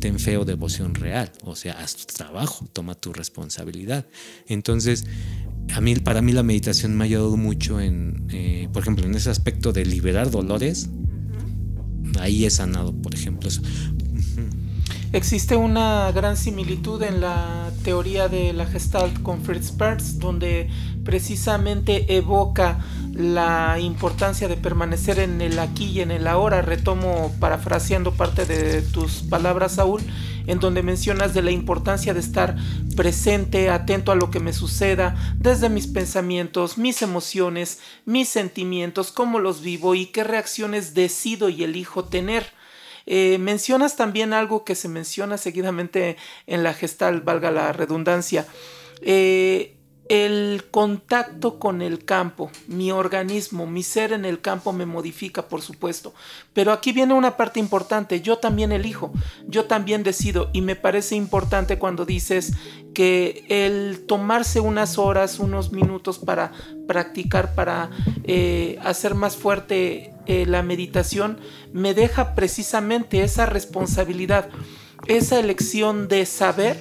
ten 0.00 0.18
fe 0.18 0.38
o 0.38 0.46
devoción 0.46 0.94
real. 0.94 1.30
O 1.42 1.54
sea, 1.54 1.74
haz 1.74 1.96
tu 1.96 2.06
trabajo, 2.14 2.66
toma 2.72 2.94
tu 2.94 3.12
responsabilidad. 3.12 4.06
Entonces, 4.48 5.04
a 5.74 5.82
mí, 5.82 5.96
para 5.96 6.22
mí 6.22 6.32
la 6.32 6.42
meditación 6.42 6.96
me 6.96 7.04
ha 7.04 7.06
ayudado 7.06 7.36
mucho 7.36 7.82
en, 7.82 8.26
eh, 8.30 8.68
por 8.72 8.80
ejemplo, 8.80 9.04
en 9.04 9.14
ese 9.14 9.28
aspecto 9.28 9.74
de 9.74 9.84
liberar 9.84 10.30
dolores. 10.30 10.88
Ahí 12.20 12.46
he 12.46 12.50
sanado, 12.50 12.94
por 12.94 13.14
ejemplo, 13.14 13.50
eso. 13.50 13.60
Existe 15.14 15.54
una 15.54 16.10
gran 16.10 16.36
similitud 16.36 17.00
en 17.04 17.20
la 17.20 17.70
teoría 17.84 18.26
de 18.26 18.52
la 18.52 18.66
Gestalt 18.66 19.22
con 19.22 19.44
Fritz 19.44 19.70
Perls, 19.70 20.18
donde 20.18 20.68
precisamente 21.04 22.16
evoca 22.16 22.80
la 23.12 23.78
importancia 23.78 24.48
de 24.48 24.56
permanecer 24.56 25.20
en 25.20 25.40
el 25.40 25.60
aquí 25.60 25.84
y 25.84 26.00
en 26.00 26.10
el 26.10 26.26
ahora. 26.26 26.62
Retomo 26.62 27.32
parafraseando 27.38 28.14
parte 28.14 28.44
de 28.44 28.82
tus 28.82 29.22
palabras, 29.22 29.76
Saúl, 29.76 30.02
en 30.48 30.58
donde 30.58 30.82
mencionas 30.82 31.32
de 31.32 31.42
la 31.42 31.52
importancia 31.52 32.12
de 32.12 32.18
estar 32.18 32.56
presente, 32.96 33.70
atento 33.70 34.10
a 34.10 34.16
lo 34.16 34.32
que 34.32 34.40
me 34.40 34.52
suceda, 34.52 35.14
desde 35.38 35.68
mis 35.68 35.86
pensamientos, 35.86 36.76
mis 36.76 37.02
emociones, 37.02 37.78
mis 38.04 38.28
sentimientos, 38.28 39.12
cómo 39.12 39.38
los 39.38 39.60
vivo 39.60 39.94
y 39.94 40.06
qué 40.06 40.24
reacciones 40.24 40.92
decido 40.92 41.50
y 41.50 41.62
elijo 41.62 42.02
tener. 42.02 42.63
Eh, 43.06 43.38
mencionas 43.38 43.96
también 43.96 44.32
algo 44.32 44.64
que 44.64 44.74
se 44.74 44.88
menciona 44.88 45.38
seguidamente 45.38 46.16
en 46.46 46.62
la 46.62 46.74
gestal, 46.74 47.20
valga 47.20 47.50
la 47.50 47.72
redundancia. 47.72 48.46
Eh, 49.00 49.74
el 50.08 50.64
contacto 50.70 51.58
con 51.58 51.80
el 51.80 52.04
campo, 52.04 52.50
mi 52.66 52.92
organismo, 52.92 53.66
mi 53.66 53.82
ser 53.82 54.12
en 54.12 54.24
el 54.24 54.40
campo 54.40 54.72
me 54.72 54.84
modifica, 54.84 55.48
por 55.48 55.62
supuesto. 55.62 56.12
Pero 56.52 56.72
aquí 56.72 56.92
viene 56.92 57.14
una 57.14 57.36
parte 57.36 57.58
importante, 57.58 58.20
yo 58.20 58.36
también 58.36 58.72
elijo, 58.72 59.12
yo 59.46 59.64
también 59.64 60.02
decido 60.02 60.50
y 60.52 60.60
me 60.60 60.76
parece 60.76 61.16
importante 61.16 61.78
cuando 61.78 62.04
dices 62.04 62.52
que 62.94 63.44
el 63.48 64.04
tomarse 64.06 64.60
unas 64.60 64.98
horas, 64.98 65.38
unos 65.38 65.72
minutos 65.72 66.18
para 66.18 66.52
practicar, 66.86 67.54
para 67.54 67.90
eh, 68.24 68.78
hacer 68.82 69.14
más 69.14 69.36
fuerte 69.36 70.13
eh, 70.26 70.46
la 70.46 70.62
meditación, 70.62 71.38
me 71.72 71.94
deja 71.94 72.34
precisamente 72.34 73.22
esa 73.22 73.46
responsabilidad, 73.46 74.48
esa 75.06 75.38
elección 75.38 76.08
de 76.08 76.26
saber 76.26 76.78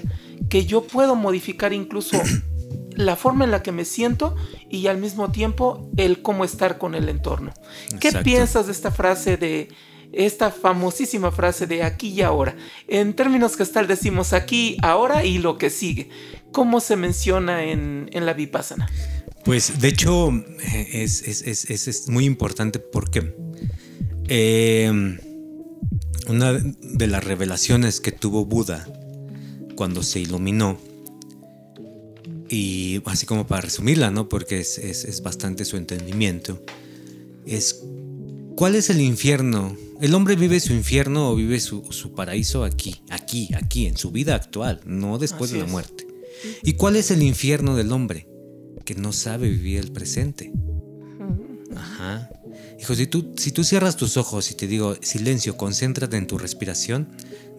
que 0.50 0.66
yo 0.66 0.84
puedo 0.84 1.16
modificar 1.16 1.74
incluso 1.74 2.22
la 2.96 3.16
forma 3.16 3.44
en 3.44 3.52
la 3.52 3.64
que 3.64 3.72
me 3.72 3.86
siento 3.86 4.36
y 4.70 4.88
al 4.88 4.98
mismo 4.98 5.32
tiempo 5.32 5.90
el 5.98 6.22
cómo 6.22 6.46
estar 6.46 6.78
con 6.78 6.96
el 6.96 7.10
entorno. 7.10 7.54
¿Qué 8.00 8.12
piensas 8.24 8.68
de 8.68 8.72
esta 8.72 8.92
frase 8.92 9.38
de 9.38 9.70
esta 10.12 10.52
famosísima 10.52 11.32
frase 11.32 11.66
de 11.66 11.84
aquí 11.84 12.10
y 12.10 12.22
ahora? 12.22 12.56
En 12.88 13.14
términos 13.14 13.58
que 13.58 13.66
tal 13.66 13.88
decimos 13.88 14.34
aquí, 14.34 14.78
ahora 14.84 15.26
y 15.26 15.40
lo 15.40 15.58
que 15.58 15.70
sigue. 15.70 16.10
¿Cómo 16.52 16.80
se 16.80 16.96
menciona 16.96 17.64
en, 17.64 18.10
la 18.14 18.34
Vipassana? 18.34 18.88
Pues 19.44 19.80
de 19.82 19.88
hecho 19.90 20.32
es, 20.94 21.22
es, 21.22 22.10
muy 22.10 22.26
importante 22.26 22.80
porque 22.80 23.36
em, 24.28 25.18
una 26.28 26.54
de 26.54 27.08
las 27.08 27.24
revelaciones 27.24 28.00
que 28.00 28.12
tuvo 28.14 28.46
Buda 28.46 28.88
cuando 29.76 30.02
se 30.02 30.22
iluminó 30.22 30.80
y 32.50 33.02
así 33.06 33.26
como 33.26 33.48
para 33.48 33.62
resumirla, 33.62 34.12
¿no? 34.12 34.30
Porque 34.30 34.60
es, 34.60 35.22
bastante 35.24 35.66
su 35.66 35.76
entendimiento, 35.78 36.64
es 37.46 37.84
¿cuál 38.56 38.76
es 38.76 38.90
el 38.90 39.02
infierno? 39.02 39.76
¿El 40.02 40.14
hombre 40.14 40.36
vive 40.36 40.60
su 40.60 40.74
infierno 40.74 41.32
o 41.32 41.36
vive 41.36 41.60
su, 41.60 41.84
paraíso 42.16 42.64
aquí, 42.64 43.02
aquí, 43.10 43.50
aquí, 43.56 43.88
en 43.88 43.98
su 43.98 44.12
vida 44.12 44.36
actual, 44.36 44.82
no 44.86 45.18
después 45.18 45.52
de 45.52 45.60
la 45.60 45.66
muerte? 45.66 46.08
¿Y 46.62 46.74
cuál 46.74 46.96
es 46.96 47.10
el 47.12 47.24
infierno 47.24 47.76
del 47.76 47.92
hombre? 47.92 48.28
Que 48.86 48.96
no 48.96 49.14
sabe 49.14 49.50
vivir 49.50 49.80
el 49.80 49.92
presente. 49.92 50.52
Ajá. 51.76 52.30
Hijo, 52.80 52.96
si 52.96 53.08
tú, 53.08 53.34
si 53.38 53.52
tú 53.52 53.64
cierras 53.64 53.96
tus 53.96 54.18
ojos 54.18 54.52
y 54.52 54.56
te 54.56 54.68
digo, 54.68 54.96
silencio, 55.02 55.58
concéntrate 55.58 56.18
en 56.18 56.28
tu 56.28 56.38
respiración, 56.38 57.10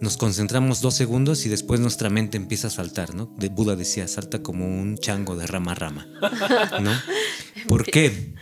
nos 0.01 0.17
concentramos 0.17 0.81
dos 0.81 0.93
segundos 0.93 1.45
y 1.45 1.49
después 1.49 1.79
nuestra 1.79 2.09
mente 2.09 2.37
empieza 2.37 2.67
a 2.67 2.71
saltar, 2.71 3.15
¿no? 3.15 3.33
De 3.37 3.49
Buda 3.49 3.75
decía, 3.75 4.07
salta 4.07 4.43
como 4.43 4.65
un 4.67 4.97
chango 4.97 5.35
de 5.35 5.47
rama 5.47 5.71
a 5.71 5.75
rama, 5.75 6.07
¿no? 6.81 6.91
¿Por 7.67 7.85
qué? 7.85 8.35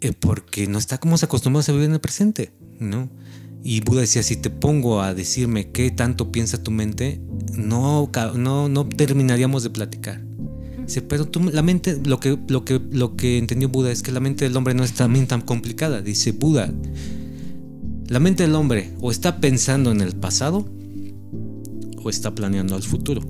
Eh, 0.00 0.12
porque, 0.12 0.66
no 0.68 0.78
está 0.78 0.98
como 0.98 1.18
se 1.18 1.26
acostumbra 1.26 1.62
a 1.66 1.72
vivir 1.72 1.86
en 1.86 1.94
el 1.94 2.00
presente, 2.00 2.52
¿no? 2.78 3.10
Y 3.64 3.80
Buda 3.80 4.02
decía, 4.02 4.22
si 4.22 4.36
te 4.36 4.50
pongo 4.50 5.02
a 5.02 5.14
decirme 5.14 5.72
qué 5.72 5.90
tanto 5.90 6.30
piensa 6.30 6.62
tu 6.62 6.70
mente, 6.70 7.20
no, 7.52 8.08
no, 8.34 8.68
no 8.68 8.88
terminaríamos 8.88 9.64
de 9.64 9.70
platicar. 9.70 10.27
Dice, 10.88 11.02
pero 11.02 11.26
tú, 11.26 11.40
la 11.52 11.60
mente, 11.60 12.00
lo 12.02 12.18
que, 12.18 12.38
lo, 12.48 12.64
que, 12.64 12.80
lo 12.92 13.14
que 13.14 13.36
entendió 13.36 13.68
Buda 13.68 13.92
es 13.92 14.02
que 14.02 14.10
la 14.10 14.20
mente 14.20 14.46
del 14.46 14.56
hombre 14.56 14.72
no 14.72 14.84
es 14.84 14.94
también 14.94 15.26
tan 15.26 15.42
complicada. 15.42 16.00
Dice 16.00 16.32
Buda, 16.32 16.72
la 18.06 18.18
mente 18.20 18.44
del 18.44 18.54
hombre 18.54 18.94
o 19.02 19.10
está 19.10 19.38
pensando 19.38 19.90
en 19.92 20.00
el 20.00 20.16
pasado 20.16 20.66
o 22.02 22.08
está 22.08 22.34
planeando 22.34 22.74
al 22.74 22.82
futuro. 22.82 23.20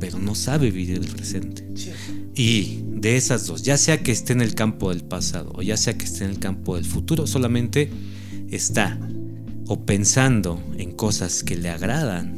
Pero 0.00 0.18
no 0.18 0.34
sabe 0.34 0.72
vivir 0.72 0.96
el 0.96 1.06
presente. 1.06 1.68
Y 2.34 2.80
de 2.88 3.16
esas 3.16 3.46
dos, 3.46 3.62
ya 3.62 3.78
sea 3.78 4.02
que 4.02 4.10
esté 4.10 4.32
en 4.32 4.40
el 4.40 4.56
campo 4.56 4.88
del 4.88 5.04
pasado 5.04 5.52
o 5.54 5.62
ya 5.62 5.76
sea 5.76 5.96
que 5.96 6.06
esté 6.06 6.24
en 6.24 6.30
el 6.30 6.38
campo 6.40 6.74
del 6.74 6.86
futuro, 6.86 7.28
solamente 7.28 7.88
está 8.48 8.98
o 9.68 9.86
pensando 9.86 10.60
en 10.76 10.90
cosas 10.90 11.44
que 11.44 11.56
le 11.56 11.68
agradan 11.68 12.36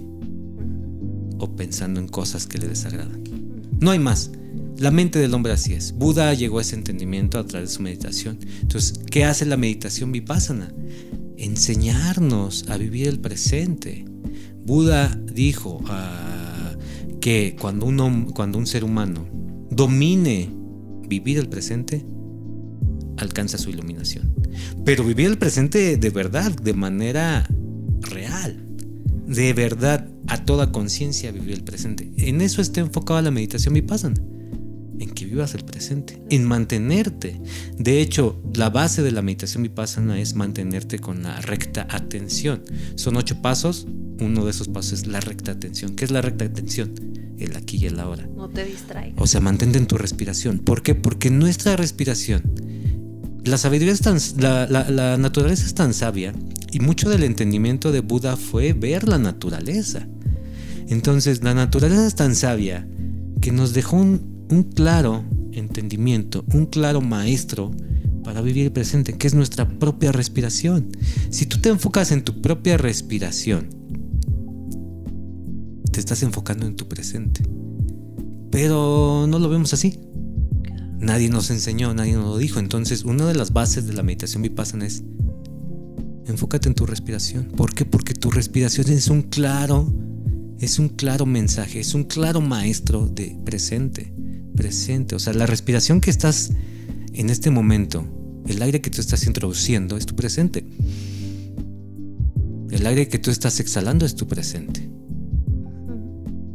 o 1.39 1.57
pensando 1.57 2.01
en 2.01 2.07
cosas 2.07 2.47
que 2.47 2.59
le 2.59 2.69
desagradan. 2.69 3.30
No 3.79 3.91
hay 3.91 3.99
más. 3.99 4.31
La 4.79 4.91
mente 4.91 5.19
del 5.19 5.35
hombre 5.35 5.53
así 5.53 5.75
es. 5.75 5.93
Buda 5.93 6.33
llegó 6.35 6.59
a 6.59 6.63
ese 6.63 6.75
entendimiento 6.75 7.39
a 7.39 7.47
través 7.47 7.69
de 7.69 7.75
su 7.77 7.83
meditación. 7.83 8.39
Entonces, 8.63 8.99
¿qué 9.11 9.25
hace 9.25 9.45
la 9.45 9.57
meditación 9.57 10.11
vipassana? 10.11 10.73
Enseñarnos 11.37 12.65
a 12.69 12.77
vivir 12.77 13.09
el 13.09 13.21
presente. 13.21 14.07
Buda 14.65 15.19
dijo 15.33 15.83
ah, 15.87 16.75
que 17.21 17.57
cuando 17.61 17.87
un, 17.87 18.31
cuando 18.33 18.59
un 18.59 18.67
ser 18.67 18.85
humano 18.85 19.27
domine 19.71 20.51
vivir 21.07 21.39
el 21.39 21.49
presente, 21.49 22.05
alcanza 23.19 23.59
su 23.59 23.71
iluminación. 23.71 24.35
Pero 24.85 25.05
vivir 25.05 25.27
el 25.27 25.39
presente 25.39 25.97
de 25.97 26.11
verdad, 26.11 26.53
de 26.53 26.73
manera 26.73 27.47
real. 28.01 28.70
De 29.31 29.53
verdad, 29.53 30.09
a 30.27 30.45
toda 30.45 30.73
conciencia 30.73 31.31
vivir 31.31 31.55
el 31.55 31.63
presente. 31.63 32.11
En 32.17 32.41
eso 32.41 32.61
está 32.61 32.81
enfocada 32.81 33.23
la 33.23 33.31
meditación 33.31 33.75
vipassana 33.75 34.21
en 34.99 35.11
que 35.11 35.25
vivas 35.25 35.55
el 35.55 35.65
presente, 35.65 36.21
en 36.31 36.45
mantenerte. 36.45 37.41
De 37.79 38.01
hecho, 38.01 38.43
la 38.55 38.71
base 38.71 39.03
de 39.03 39.13
la 39.13 39.23
meditación 39.23 39.63
vipassana 39.63 40.21
es 40.21 40.35
mantenerte 40.35 40.99
con 40.99 41.23
la 41.23 41.41
recta 41.41 41.87
atención. 41.89 42.63
Son 42.97 43.17
ocho 43.17 43.41
pasos, 43.41 43.87
uno 44.21 44.45
de 44.45 44.51
esos 44.51 44.69
pasos 44.69 44.95
es 44.95 45.07
la 45.07 45.21
recta 45.21 45.53
atención. 45.53 45.95
¿Qué 45.95 46.05
es 46.05 46.11
la 46.11 46.23
recta 46.23 46.45
atención? 46.45 46.93
El 47.39 47.57
aquí 47.57 47.79
y 47.79 47.87
el 47.87 47.99
ahora. 48.01 48.29
No 48.37 48.51
te 48.51 48.65
distraigas. 48.65 49.15
O 49.17 49.29
sea, 49.29 49.41
mantente 49.41 49.79
en 49.79 49.87
tu 49.87 49.97
respiración. 49.97 50.59
¿Por 50.59 50.83
qué? 50.83 50.95
Porque 50.95 51.31
nuestra 51.31 51.77
respiración, 51.77 52.43
la 53.45 53.59
sabiduría 53.59 53.93
es 53.93 54.01
tan, 54.01 54.19
la, 54.39 55.17
naturaleza 55.17 55.65
es 55.67 55.75
tan 55.75 55.95
sabia 55.95 56.35
y 56.73 56.81
mucho 56.81 57.09
del 57.09 57.25
entendimiento 57.25 57.93
de 57.93 58.01
Buda 58.01 58.37
fue 58.37 58.73
ver 58.73 59.09
la 59.09 59.19
naturaleza. 59.19 60.07
Entonces, 60.89 61.43
la 61.43 61.55
naturaleza 61.55 62.07
es 62.07 62.15
tan 62.15 62.35
sabia 62.35 62.87
que 63.41 63.53
nos 63.53 63.73
dejó 63.73 63.97
un, 63.97 64.47
un 64.51 64.65
claro 64.65 65.25
entendimiento, 65.53 66.45
un 66.53 66.67
claro 66.67 67.01
maestro 67.01 67.71
para 68.25 68.43
vivir 68.43 68.67
el 68.67 68.73
presente, 68.73 69.17
que 69.17 69.27
es 69.27 69.35
nuestra 69.35 69.69
propia 69.69 70.13
respiración. 70.13 70.89
Si 71.31 71.47
tú 71.47 71.61
te 71.61 71.69
enfocas 71.69 72.13
en 72.13 72.23
tu 72.23 72.41
propia 72.43 72.77
respiración, 72.77 73.69
te 75.91 76.01
estás 76.01 76.23
enfocando 76.23 76.67
en 76.67 76.77
tu 76.77 76.87
presente. 76.87 77.43
Pero 78.51 79.27
no 79.29 79.39
lo 79.39 79.49
vemos 79.49 79.73
así. 79.73 79.99
Nadie 81.01 81.31
nos 81.31 81.51
enseñó, 81.51 81.95
nadie 81.95 82.13
nos 82.13 82.27
lo 82.27 82.39
dijo. 82.39 82.61
Entonces, 82.61 83.05
una 83.05 83.27
de 83.27 83.35
las 83.35 83.53
bases 83.53 83.87
de 83.87 83.95
la 83.95 84.03
meditación 84.03 84.43
vipassana 84.43 84.87
es 84.87 85.03
enfócate 86.27 86.69
en 86.69 86.75
tu 86.75 86.85
respiración. 86.87 87.47
¿Por 87.57 87.75
qué? 87.75 87.85
Porque 87.87 88.15
tu 88.15 88.31
respiración 88.31 88.91
es 88.91 89.09
un 89.09 89.23
claro, 89.23 89.93
es 90.59 90.79
un 90.79 90.91
claro 90.91 91.25
mensaje, 91.25 91.81
es 91.81 91.95
un 91.95 92.05
claro 92.05 92.43
maestro 92.43 93.07
de 93.07 93.37
presente, 93.45 94.13
presente. 94.55 95.15
O 95.15 95.19
sea, 95.19 95.33
la 95.33 95.47
respiración 95.47 96.03
que 96.03 96.11
estás 96.11 96.53
en 97.15 97.31
este 97.31 97.51
momento, 97.51 98.05
el 98.47 98.63
aire 98.63 98.83
que 98.83 98.91
tú 98.91 99.01
estás 99.01 99.27
introduciendo 99.27 99.97
es 99.97 100.05
tu 100.05 100.15
presente. 100.15 100.67
El 102.71 102.87
aire 102.87 103.09
que 103.09 103.19
tú 103.19 103.31
estás 103.31 103.59
exhalando 103.59 104.05
es 104.05 104.15
tu 104.15 104.27
presente. 104.29 104.89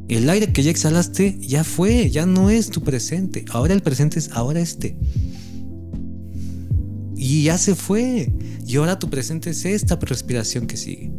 El 0.07 0.29
aire 0.29 0.53
que 0.53 0.61
ya 0.61 0.69
exhalaste 0.69 1.37
ya 1.39 1.63
fue, 1.63 2.11
ya 2.11 2.25
no 2.25 2.49
es 2.49 2.69
tu 2.69 2.81
presente. 2.81 3.43
Ahora 3.49 3.73
el 3.73 3.81
presente 3.81 4.19
es 4.19 4.31
ahora 4.31 4.59
este. 4.59 4.97
Y 7.15 7.43
ya 7.43 7.57
se 7.57 7.75
fue. 7.75 8.31
Y 8.67 8.75
ahora 8.75 8.99
tu 8.99 9.09
presente 9.09 9.49
es 9.49 9.65
esta 9.65 9.95
respiración 9.95 10.67
que 10.67 10.77
sigue. 10.77 11.11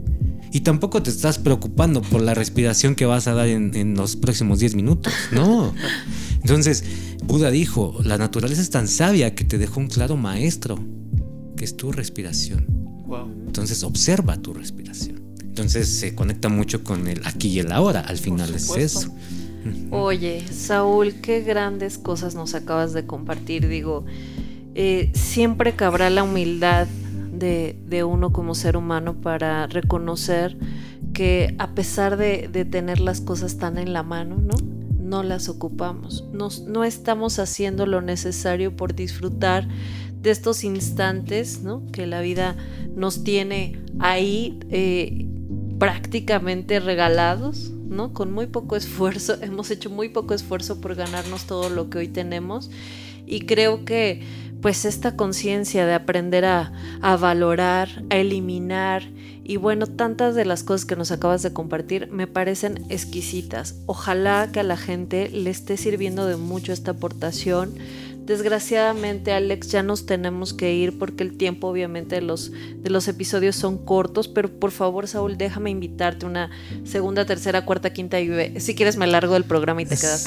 Y 0.52 0.60
tampoco 0.60 1.02
te 1.02 1.10
estás 1.10 1.38
preocupando 1.38 2.00
por 2.00 2.22
la 2.22 2.32
respiración 2.32 2.94
que 2.94 3.06
vas 3.06 3.26
a 3.26 3.34
dar 3.34 3.48
en, 3.48 3.94
los 3.94 4.14
próximos 4.14 4.60
10 4.60 4.76
minutos. 4.76 5.12
No. 5.32 5.74
Entonces, 6.42 6.84
Buda 7.24 7.50
dijo, 7.50 7.98
la 8.04 8.18
naturaleza 8.18 8.62
es 8.62 8.70
tan 8.70 8.86
sabia 8.86 9.34
que 9.34 9.44
te 9.44 9.58
dejó 9.58 9.80
un 9.80 9.88
claro 9.88 10.16
maestro, 10.16 10.78
que 11.56 11.64
es 11.64 11.76
tu 11.76 11.90
respiración. 11.90 12.66
Entonces, 13.46 13.82
observa 13.82 14.36
tu 14.36 14.54
respiración. 14.54 15.25
Entonces, 15.56 15.88
se 15.88 16.14
conecta 16.14 16.50
mucho 16.50 16.84
con 16.84 17.08
el 17.08 17.26
aquí 17.26 17.48
y 17.48 17.60
el 17.60 17.72
ahora. 17.72 18.00
Al 18.00 18.18
final 18.18 18.54
es 18.54 18.68
eso. 18.76 19.10
Oye, 19.90 20.46
Saúl, 20.52 21.14
qué 21.22 21.40
grandes 21.40 21.96
cosas 21.96 22.34
nos 22.34 22.54
acabas 22.54 22.92
de 22.92 23.06
compartir. 23.06 23.66
Digo, 23.66 24.04
eh, 24.74 25.10
siempre 25.14 25.74
cabrá 25.74 26.10
la 26.10 26.24
humildad 26.24 26.86
de, 27.32 28.04
uno 28.04 28.34
como 28.34 28.54
ser 28.54 28.76
humano 28.76 29.14
para 29.22 29.66
reconocer 29.66 30.58
que 31.14 31.54
a 31.58 31.74
pesar 31.74 32.18
de, 32.18 32.48
tener 32.70 33.00
las 33.00 33.22
cosas 33.22 33.56
tan 33.56 33.78
en 33.78 33.94
la 33.94 34.02
mano, 34.02 34.36
¿no? 34.36 34.56
No 35.00 35.22
las 35.22 35.48
ocupamos. 35.48 36.26
no 36.34 36.84
estamos 36.84 37.38
haciendo 37.38 37.86
lo 37.86 38.02
necesario 38.02 38.76
por 38.76 38.94
disfrutar 38.94 39.66
de 40.20 40.30
estos 40.32 40.64
instantes, 40.64 41.62
¿no? 41.62 41.86
Que 41.92 42.06
la 42.06 42.20
vida 42.20 42.56
nos 42.94 43.24
tiene 43.24 43.80
ahí 44.00 44.58
eh, 44.70 45.26
prácticamente 45.78 46.80
regalados, 46.80 47.70
¿no? 47.70 48.12
Con 48.12 48.32
muy 48.32 48.46
poco 48.46 48.76
esfuerzo, 48.76 49.36
hemos 49.42 49.70
hecho 49.70 49.90
muy 49.90 50.08
poco 50.08 50.34
esfuerzo 50.34 50.80
por 50.80 50.94
ganarnos 50.94 51.44
todo 51.44 51.68
lo 51.68 51.90
que 51.90 51.98
hoy 51.98 52.08
tenemos 52.08 52.70
y 53.26 53.40
creo 53.40 53.84
que 53.84 54.22
pues 54.62 54.84
esta 54.84 55.16
conciencia 55.16 55.86
de 55.86 55.94
aprender 55.94 56.44
a, 56.44 56.72
valorar, 57.20 57.88
a 58.10 58.16
eliminar 58.16 59.02
y 59.44 59.58
bueno, 59.58 59.86
tantas 59.86 60.34
de 60.34 60.44
las 60.44 60.64
cosas 60.64 60.86
que 60.86 60.96
nos 60.96 61.12
acabas 61.12 61.42
de 61.42 61.52
compartir 61.52 62.08
me 62.10 62.26
parecen 62.26 62.84
exquisitas. 62.88 63.76
Ojalá 63.86 64.50
que 64.50 64.60
a 64.60 64.64
la 64.64 64.76
gente 64.76 65.28
le 65.28 65.50
esté 65.50 65.76
sirviendo 65.76 66.26
de 66.26 66.36
mucho 66.36 66.72
esta 66.72 66.92
aportación. 66.92 67.74
Desgraciadamente, 68.26 69.32
Alex, 69.32 69.68
ya 69.68 69.82
nos 69.82 70.04
tenemos 70.04 70.52
que 70.52 70.74
ir 70.74 70.98
porque 70.98 71.22
el 71.22 71.36
tiempo, 71.36 71.68
obviamente, 71.68 72.16
de 72.16 72.22
los, 72.22 72.50
de 72.50 72.90
los 72.90 73.06
episodios 73.08 73.54
son 73.56 73.84
cortos, 73.84 74.26
pero 74.28 74.50
por 74.58 74.72
favor, 74.72 75.06
Saúl, 75.06 75.38
déjame 75.38 75.70
invitarte 75.70 76.26
una 76.26 76.50
segunda, 76.84 77.24
tercera, 77.24 77.64
cuarta, 77.64 77.92
quinta 77.92 78.20
y 78.20 78.60
si 78.60 78.74
quieres 78.74 78.96
me 78.96 79.06
largo 79.06 79.34
del 79.34 79.44
programa 79.44 79.82
y 79.82 79.86
te 79.86 79.96
quedas. 79.96 80.26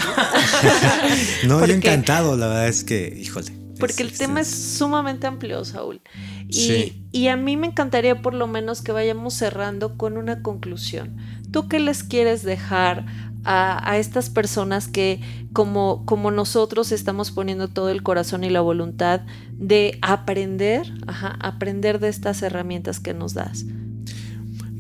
no, 1.46 1.66
yo 1.66 1.74
encantado, 1.74 2.38
la 2.38 2.48
verdad 2.48 2.68
es 2.70 2.84
que, 2.84 3.14
híjole 3.22 3.60
porque 3.80 4.04
el 4.04 4.12
tema 4.12 4.42
es 4.42 4.50
sumamente 4.50 5.26
amplio, 5.26 5.64
Saúl. 5.64 6.02
Y, 6.50 7.02
y, 7.12 7.30
a 7.30 7.38
mí 7.38 7.56
me 7.56 7.68
encantaría 7.68 8.22
por 8.22 8.34
lo 8.34 8.46
menos 8.46 8.82
que 8.82 8.92
vayamos 8.92 9.36
cerrando 9.36 9.98
con 9.98 10.18
una 10.18 10.42
conclusión. 10.42 11.16
¿Tú 11.52 11.68
qué 11.70 11.80
les 11.80 12.04
quieres 12.04 12.44
dejar 12.44 13.06
a, 13.44 13.98
estas 13.98 14.30
personas 14.30 14.88
que 14.88 15.22
como, 15.54 16.06
como 16.06 16.32
nosotros 16.32 16.92
estamos 16.92 17.32
poniendo 17.32 17.68
todo 17.68 17.90
el 17.90 18.04
corazón 18.04 18.44
y 18.44 18.50
la 18.50 18.62
voluntad 18.62 19.22
de 19.54 19.98
aprender, 20.02 20.94
aprender 21.08 22.00
de 22.00 22.10
estas 22.10 22.42
herramientas 22.42 23.00
que 23.00 23.14
nos 23.14 23.34
das? 23.34 23.66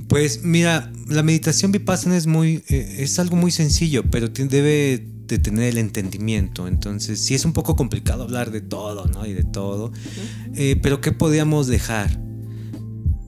Pues 0.08 0.44
mira, 0.44 0.92
la 1.08 1.22
meditación 1.24 1.72
vipassana 1.72 2.18
es 2.18 2.26
muy, 2.26 2.64
eh, 2.68 2.98
es 3.00 3.20
algo 3.20 3.36
muy 3.36 3.52
sencillo, 3.52 4.04
pero 4.10 4.30
debe 4.30 5.08
de 5.28 5.38
tener 5.38 5.66
el 5.66 5.78
entendimiento. 5.78 6.68
Entonces, 6.68 7.20
sí 7.20 7.36
es 7.36 7.46
un 7.46 7.54
poco 7.54 7.76
complicado 7.76 8.24
hablar 8.24 8.50
de 8.50 8.62
todo, 8.62 9.06
¿no? 9.06 9.26
Y 9.28 9.34
de 9.34 9.44
todo. 9.44 9.92
Eh, 10.56 10.80
pero 10.82 11.00
¿qué 11.00 11.12
podíamos 11.12 11.68
dejar? 11.68 12.20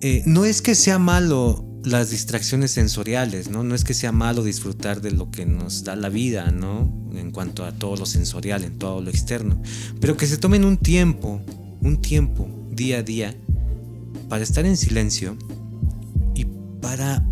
Eh, 0.01 0.23
no 0.25 0.45
es 0.45 0.63
que 0.63 0.73
sea 0.73 0.97
malo 0.97 1.70
las 1.83 2.11
distracciones 2.11 2.71
sensoriales, 2.71 3.49
¿no? 3.49 3.63
No 3.63 3.73
es 3.73 3.83
que 3.83 3.93
sea 3.93 4.11
malo 4.11 4.43
disfrutar 4.43 5.01
de 5.01 5.11
lo 5.11 5.31
que 5.31 5.45
nos 5.45 5.83
da 5.83 5.95
la 5.95 6.09
vida, 6.09 6.51
¿no? 6.51 6.93
En 7.15 7.31
cuanto 7.31 7.65
a 7.65 7.71
todo 7.71 7.95
lo 7.95 8.05
sensorial, 8.05 8.63
en 8.63 8.77
todo 8.77 9.01
lo 9.01 9.09
externo. 9.09 9.61
Pero 9.99 10.17
que 10.17 10.27
se 10.27 10.37
tomen 10.37 10.63
un 10.63 10.77
tiempo, 10.77 11.41
un 11.81 12.01
tiempo, 12.01 12.47
día 12.71 12.99
a 12.99 13.03
día, 13.03 13.35
para 14.29 14.43
estar 14.43 14.65
en 14.65 14.77
silencio 14.77 15.37
y 16.35 16.45
para 16.81 17.25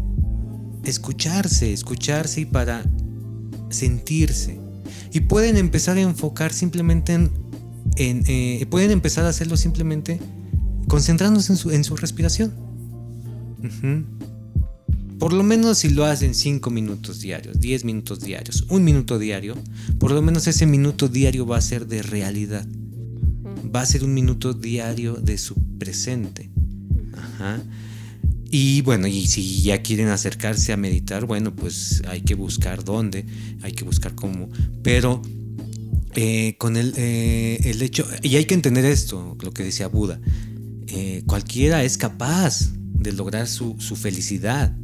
escucharse, 0.84 1.72
escucharse 1.72 2.42
y 2.42 2.46
para 2.46 2.84
sentirse. 3.70 4.60
Y 5.14 5.22
pueden 5.22 5.58
empezar 5.58 5.98
a 5.98 6.02
enfocar 6.02 6.54
simplemente 6.54 7.14
en... 7.14 7.32
Eh, 7.96 8.66
pueden 8.70 8.92
empezar 8.92 9.26
a 9.26 9.30
hacerlo 9.30 9.58
simplemente 9.58 10.20
concentrándose 10.88 11.54
en 11.54 11.84
su, 11.84 11.96
respiración. 11.96 12.54
Por 15.20 15.34
lo 15.34 15.44
menos 15.44 15.80
si 15.80 15.90
lo 15.90 16.06
hacen 16.06 16.34
5 16.34 16.70
minutos 16.70 17.20
diarios, 17.20 17.60
10 17.60 17.84
minutos 17.84 18.22
diarios, 18.22 18.66
un 18.70 18.86
minuto 18.86 19.20
diario, 19.20 19.58
por 20.00 20.12
lo 20.12 20.22
menos 20.22 20.48
ese 20.48 20.66
minuto 20.66 21.10
diario 21.10 21.46
va 21.46 21.58
a 21.58 21.62
ser 21.62 21.88
de 21.88 22.02
realidad. 22.02 22.66
Va 23.76 23.82
a 23.82 23.86
ser 23.86 24.04
un 24.04 24.14
minuto 24.14 24.54
diario 24.54 25.16
de 25.16 25.38
su 25.38 25.56
presente. 25.78 26.50
Ajá. 27.14 27.62
Y 28.52 28.82
bueno, 28.82 29.08
y 29.08 29.28
si 29.28 29.62
ya 29.62 29.82
quieren 29.82 30.08
acercarse 30.08 30.74
a 30.74 30.78
meditar, 30.78 31.26
bueno, 31.26 31.56
pues 31.56 32.02
hay 32.08 32.22
que 32.22 32.34
buscar 32.34 32.84
dónde, 32.84 33.26
hay 33.62 33.74
que 33.74 33.84
buscar 33.84 34.16
cómo. 34.16 34.50
Pero 34.82 35.22
eh, 36.16 36.56
con 36.58 36.76
el, 36.78 36.94
eh, 36.98 37.60
el, 37.66 37.82
hecho, 37.82 38.08
y 38.24 38.38
hay 38.38 38.46
que 38.46 38.56
entender 38.56 38.86
esto, 38.86 39.38
lo 39.42 39.52
que 39.52 39.64
decía 39.64 39.88
Buda, 39.88 40.20
eh, 40.88 41.24
cualquiera 41.28 41.84
es 41.84 41.98
capaz 41.98 42.72
de 42.74 43.12
lograr 43.12 43.48
su, 43.48 43.76
su 43.80 43.96
felicidad. 43.96 44.76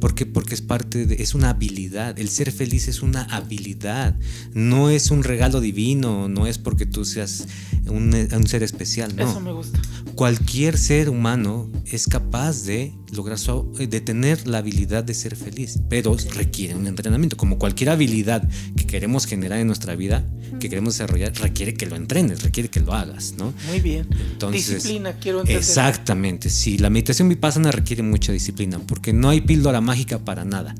¿Por 0.00 0.14
qué? 0.14 0.26
Porque 0.26 0.54
es 0.54 0.62
parte 0.62 1.06
de, 1.06 1.22
es 1.22 1.34
una 1.34 1.50
habilidad. 1.50 2.18
El 2.18 2.28
ser 2.28 2.52
feliz 2.52 2.88
es 2.88 3.02
una 3.02 3.22
habilidad. 3.24 4.16
No 4.54 4.90
es 4.90 5.10
un 5.10 5.24
regalo 5.24 5.60
divino, 5.60 6.28
no 6.28 6.46
es 6.46 6.58
porque 6.58 6.86
tú 6.86 7.04
seas 7.04 7.46
un, 7.86 8.12
ser 8.46 8.62
especial, 8.62 9.14
no. 9.16 9.30
Eso 9.30 9.40
me 9.40 9.52
gusta. 9.52 9.80
Cualquier 10.14 10.76
ser 10.78 11.08
humano 11.08 11.70
es 11.86 12.06
capaz 12.06 12.64
de 12.64 12.94
lograr 13.12 13.38
de 13.78 14.00
tener 14.00 14.46
la 14.46 14.58
habilidad 14.58 15.04
de 15.04 15.14
ser 15.14 15.36
feliz, 15.36 15.78
pero 15.88 16.16
requiere 16.34 16.74
un 16.74 16.86
entrenamiento. 16.86 17.36
Como 17.36 17.58
cualquier 17.58 17.90
habilidad 17.90 18.48
que 18.76 18.86
queremos 18.86 19.26
generar 19.26 19.58
en 19.58 19.66
nuestra 19.66 19.94
vida, 19.94 20.26
que 20.60 20.68
queremos 20.68 20.94
desarrollar, 20.94 21.32
requiere 21.34 21.74
que 21.74 21.86
lo 21.86 21.96
entrenes, 21.96 22.42
requiere 22.42 22.70
que 22.70 22.80
lo 22.80 22.92
hagas, 22.92 23.34
¿no? 23.38 23.52
Muy 23.68 23.80
bien. 23.80 24.08
disciplina, 24.50 25.14
quiero 25.18 25.40
entender. 25.40 25.60
Exactamente, 25.60 26.50
sí. 26.50 26.78
La 26.78 26.90
meditación 26.90 27.28
vipassana 27.28 27.70
requiere 27.70 28.02
mucha 28.02 28.32
disciplina, 28.32 28.78
porque 28.78 29.12
no 29.12 29.28
hay 29.28 29.40
píldora 29.62 29.80
mágica 29.80 30.18
para 30.18 30.44
nada. 30.44 30.74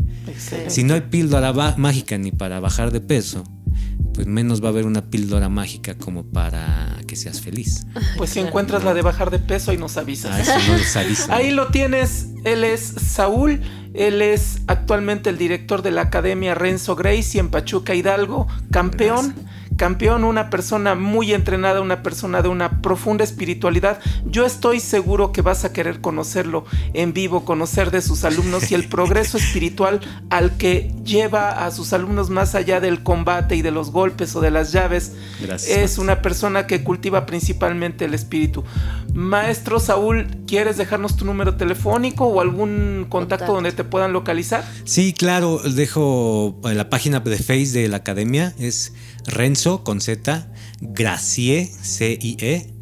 Si 0.66 0.82
no 0.82 0.94
hay 0.94 1.02
píldora 1.02 1.52
mágica 1.76 2.18
ni 2.18 2.32
para 2.32 2.58
bajar 2.58 2.90
de 2.90 3.00
peso, 3.00 3.44
pues 4.12 4.26
menos 4.26 4.60
va 4.60 4.66
a 4.66 4.70
haber 4.70 4.86
una 4.86 5.02
píldora 5.02 5.48
mágica 5.48 5.94
como 5.94 6.24
para 6.24 6.98
que 7.06 7.14
seas 7.14 7.40
feliz. 7.40 7.86
Pues 8.16 8.30
si 8.30 8.40
encuentras 8.40 8.82
la 8.82 8.92
de 8.92 9.02
bajar 9.02 9.30
de 9.30 9.38
peso, 9.38 9.72
y 9.72 9.76
nos 9.76 9.96
avisas. 9.96 10.48
Ah, 10.48 11.36
ahí 11.36 11.52
lo 11.52 11.68
tienes. 11.68 12.30
Él 12.42 12.64
es 12.64 12.80
Saúl. 12.82 13.60
Él 13.94 14.20
es 14.20 14.62
actualmente 14.66 15.30
el 15.30 15.38
director 15.38 15.82
de 15.82 15.92
la 15.92 16.00
Academia 16.00 16.56
Renzo 16.56 16.96
Gracie 16.96 17.38
en 17.38 17.50
Pachuca 17.50 17.94
Hidalgo, 17.94 18.48
campeón 18.72 19.32
campeón, 19.76 20.24
una 20.24 20.50
persona 20.50 20.94
muy 20.94 21.32
entrenada, 21.32 21.80
una 21.80 22.02
persona 22.02 22.42
de 22.42 22.48
una 22.48 22.82
profunda 22.82 23.24
espiritualidad. 23.24 24.00
Yo 24.26 24.44
estoy 24.44 24.80
seguro 24.80 25.32
que 25.32 25.42
vas 25.42 25.64
a 25.64 25.72
querer 25.72 26.00
conocerlo 26.00 26.64
en 26.94 27.12
vivo, 27.12 27.44
conocer 27.44 27.90
de 27.90 28.02
sus 28.02 28.24
alumnos 28.24 28.70
y 28.70 28.74
el 28.74 28.88
progreso 28.88 29.38
espiritual 29.38 30.00
al 30.30 30.56
que 30.56 30.92
lleva 31.04 31.64
a 31.64 31.70
sus 31.70 31.92
alumnos 31.92 32.30
más 32.30 32.54
allá 32.54 32.80
del 32.80 33.02
combate 33.02 33.56
y 33.56 33.62
de 33.62 33.70
los 33.70 33.90
golpes 33.90 34.34
o 34.36 34.40
de 34.40 34.50
las 34.50 34.72
llaves. 34.72 35.12
Es 35.68 35.98
una 35.98 36.22
persona 36.22 36.66
que 36.66 36.84
cultiva 36.84 37.26
principalmente 37.26 38.04
el 38.04 38.14
espíritu. 38.14 38.64
Maestro 39.14 39.78
Saúl, 39.78 40.26
¿quieres 40.46 40.76
dejarnos 40.78 41.16
tu 41.16 41.24
número 41.24 41.56
telefónico 41.56 42.26
o 42.26 42.40
algún 42.40 43.06
contacto, 43.08 43.52
donde 43.52 43.72
te 43.72 43.84
puedan 43.84 44.12
localizar? 44.12 44.64
Sí, 44.84 45.12
claro, 45.12 45.58
dejo 45.58 46.58
la 46.62 46.88
página 46.88 47.20
de 47.20 47.36
Face 47.36 47.72
de 47.72 47.88
la 47.88 47.98
academia, 47.98 48.54
es 48.58 48.92
Renzo 49.26 49.84
con 49.84 50.00
Z, 50.00 50.50
Gracie, 50.80 51.66
C-I-E, 51.66 52.72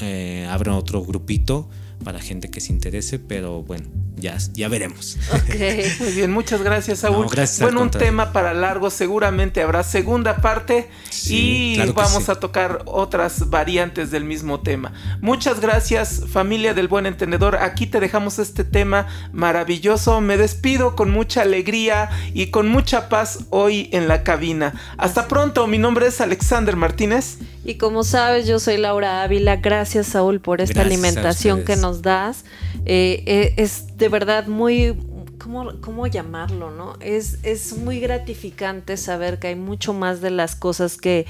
eh, 0.01 0.47
otro 0.77 1.03
grupito 1.03 1.69
para 2.03 2.19
gente 2.19 2.49
que 2.49 2.61
se 2.61 2.71
interese, 2.71 3.19
pero 3.19 3.63
bueno, 3.63 3.87
ya, 4.15 4.37
ya 4.53 4.67
veremos. 4.67 5.17
Muy 5.99 6.11
bien, 6.11 6.31
muchas 6.31 6.61
gracias, 6.61 6.99
Saúl. 6.99 7.27
bueno, 7.59 7.81
un 7.81 7.91
tema 7.91 8.31
para 8.31 8.53
largo, 8.53 8.89
seguramente 8.89 9.61
habrá 9.61 9.83
segunda 9.83 10.37
parte 10.37 10.89
y 11.27 11.77
vamos 11.93 12.29
a 12.29 12.35
tocar 12.35 12.83
otras 12.85 13.49
variantes 13.49 14.11
del 14.11 14.23
mismo 14.23 14.61
tema. 14.61 14.93
Muchas 15.21 15.59
gracias, 15.59 16.23
familia 16.31 16.73
del 16.73 16.87
buen 16.87 17.05
entendedor. 17.05 17.57
Aquí 17.57 17.87
te 17.87 17.99
dejamos 17.99 18.39
este 18.39 18.63
tema 18.63 19.07
maravilloso. 19.31 20.21
Me 20.21 20.37
despido 20.37 20.95
con 20.95 21.11
mucha 21.11 21.41
alegría 21.41 22.09
y 22.33 22.47
con 22.47 22.69
mucha 22.69 23.09
paz 23.09 23.39
hoy 23.49 23.89
en 23.91 24.07
la 24.07 24.23
cabina. 24.23 24.73
Hasta 24.97 25.27
pronto, 25.27 25.67
mi 25.67 25.77
nombre 25.77 26.07
es 26.07 26.21
Alexander 26.21 26.75
Martínez. 26.75 27.37
Y 27.65 27.75
como 27.75 28.03
sabes, 28.03 28.45
yo 28.45 28.59
soy 28.59 28.77
Laura 28.77 29.23
Ávila. 29.23 29.57
Gracias, 29.57 30.07
Saúl, 30.07 30.41
por 30.41 30.59
esta 30.59 30.81
alimentación 30.81 31.63
que 31.63 31.77
nos 31.77 31.92
das. 32.01 32.45
Eh, 32.85 33.23
eh, 33.25 33.53
es 33.57 33.97
de 33.97 34.09
verdad 34.09 34.47
muy, 34.47 34.97
¿cómo, 35.37 35.79
cómo 35.81 36.07
llamarlo? 36.07 36.71
¿no? 36.71 36.97
Es, 36.99 37.39
es, 37.43 37.77
muy 37.77 37.99
gratificante 37.99 38.97
saber 38.97 39.39
que 39.39 39.47
hay 39.47 39.55
mucho 39.55 39.93
más 39.93 40.21
de 40.21 40.31
las 40.31 40.55
cosas 40.55 40.97
que, 40.97 41.25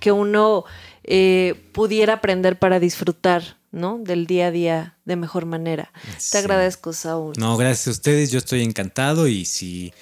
que 0.00 0.12
uno 0.12 0.64
eh, 1.04 1.54
pudiera 1.72 2.14
aprender 2.14 2.58
para 2.58 2.80
disfrutar. 2.80 3.58
¿no? 3.70 3.98
Del 3.98 4.26
día 4.26 4.46
a 4.46 4.50
día 4.50 4.96
de 5.04 5.16
mejor 5.16 5.44
manera. 5.44 5.92
Te 6.32 6.38
agradezco, 6.38 6.94
Saúl. 6.94 7.34
No, 7.36 7.58
gracias 7.58 7.88
a 7.88 7.90
ustedes. 7.90 8.30
Yo 8.30 8.38
estoy 8.38 8.62
encantado 8.62 9.28
y 9.28 9.44
si 9.44 9.92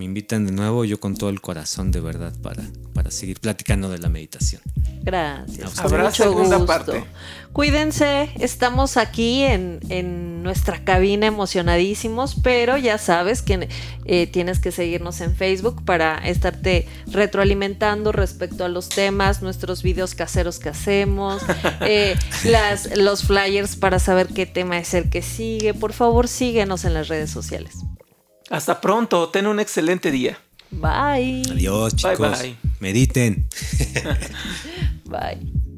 me 0.00 0.06
invitan 0.06 0.46
de 0.46 0.52
nuevo, 0.52 0.86
yo 0.86 0.98
con 0.98 1.14
todo 1.14 1.28
el 1.28 1.42
corazón 1.42 1.90
de 1.90 2.00
verdad 2.00 2.32
para, 2.42 2.62
para 2.94 3.10
seguir 3.10 3.38
platicando 3.38 3.90
de 3.90 3.98
la 3.98 4.08
meditación. 4.08 4.62
Gracias. 5.02 5.78
Habrá 5.78 6.10
segunda 6.10 6.64
parte. 6.64 7.04
Cuídense, 7.52 8.30
estamos 8.40 8.96
aquí 8.96 9.42
en, 9.42 9.78
en, 9.90 10.42
nuestra 10.42 10.84
cabina 10.84 11.26
emocionadísimos, 11.26 12.34
pero 12.42 12.78
ya 12.78 12.96
sabes 12.96 13.42
que 13.42 13.68
eh, 14.06 14.26
tienes 14.26 14.58
que 14.58 14.72
seguirnos 14.72 15.20
en 15.20 15.36
Facebook 15.36 15.84
para 15.84 16.16
estarte 16.16 16.88
retroalimentando 17.06 18.10
respecto 18.10 18.64
a 18.64 18.70
los 18.70 18.88
temas, 18.88 19.42
nuestros 19.42 19.82
videos 19.82 20.14
caseros 20.14 20.58
que 20.58 20.70
hacemos, 20.70 21.42
eh, 21.82 22.16
las, 22.44 22.96
los 22.96 23.24
flyers 23.24 23.76
para 23.76 23.98
saber 23.98 24.28
qué 24.28 24.46
tema 24.46 24.78
es 24.78 24.94
el 24.94 25.10
que 25.10 25.20
sigue. 25.20 25.74
Por 25.74 25.92
favor, 25.92 26.26
síguenos 26.26 26.86
en 26.86 26.94
las 26.94 27.08
redes 27.08 27.28
sociales. 27.28 27.74
Hasta 28.50 28.80
pronto, 28.80 29.28
ten 29.28 29.46
un 29.46 29.60
excelente 29.60 30.10
día. 30.10 30.38
Bye. 30.70 31.42
Adiós, 31.50 31.94
chicos. 31.96 32.38
Mediten. 32.80 33.46
bye. 35.04 35.69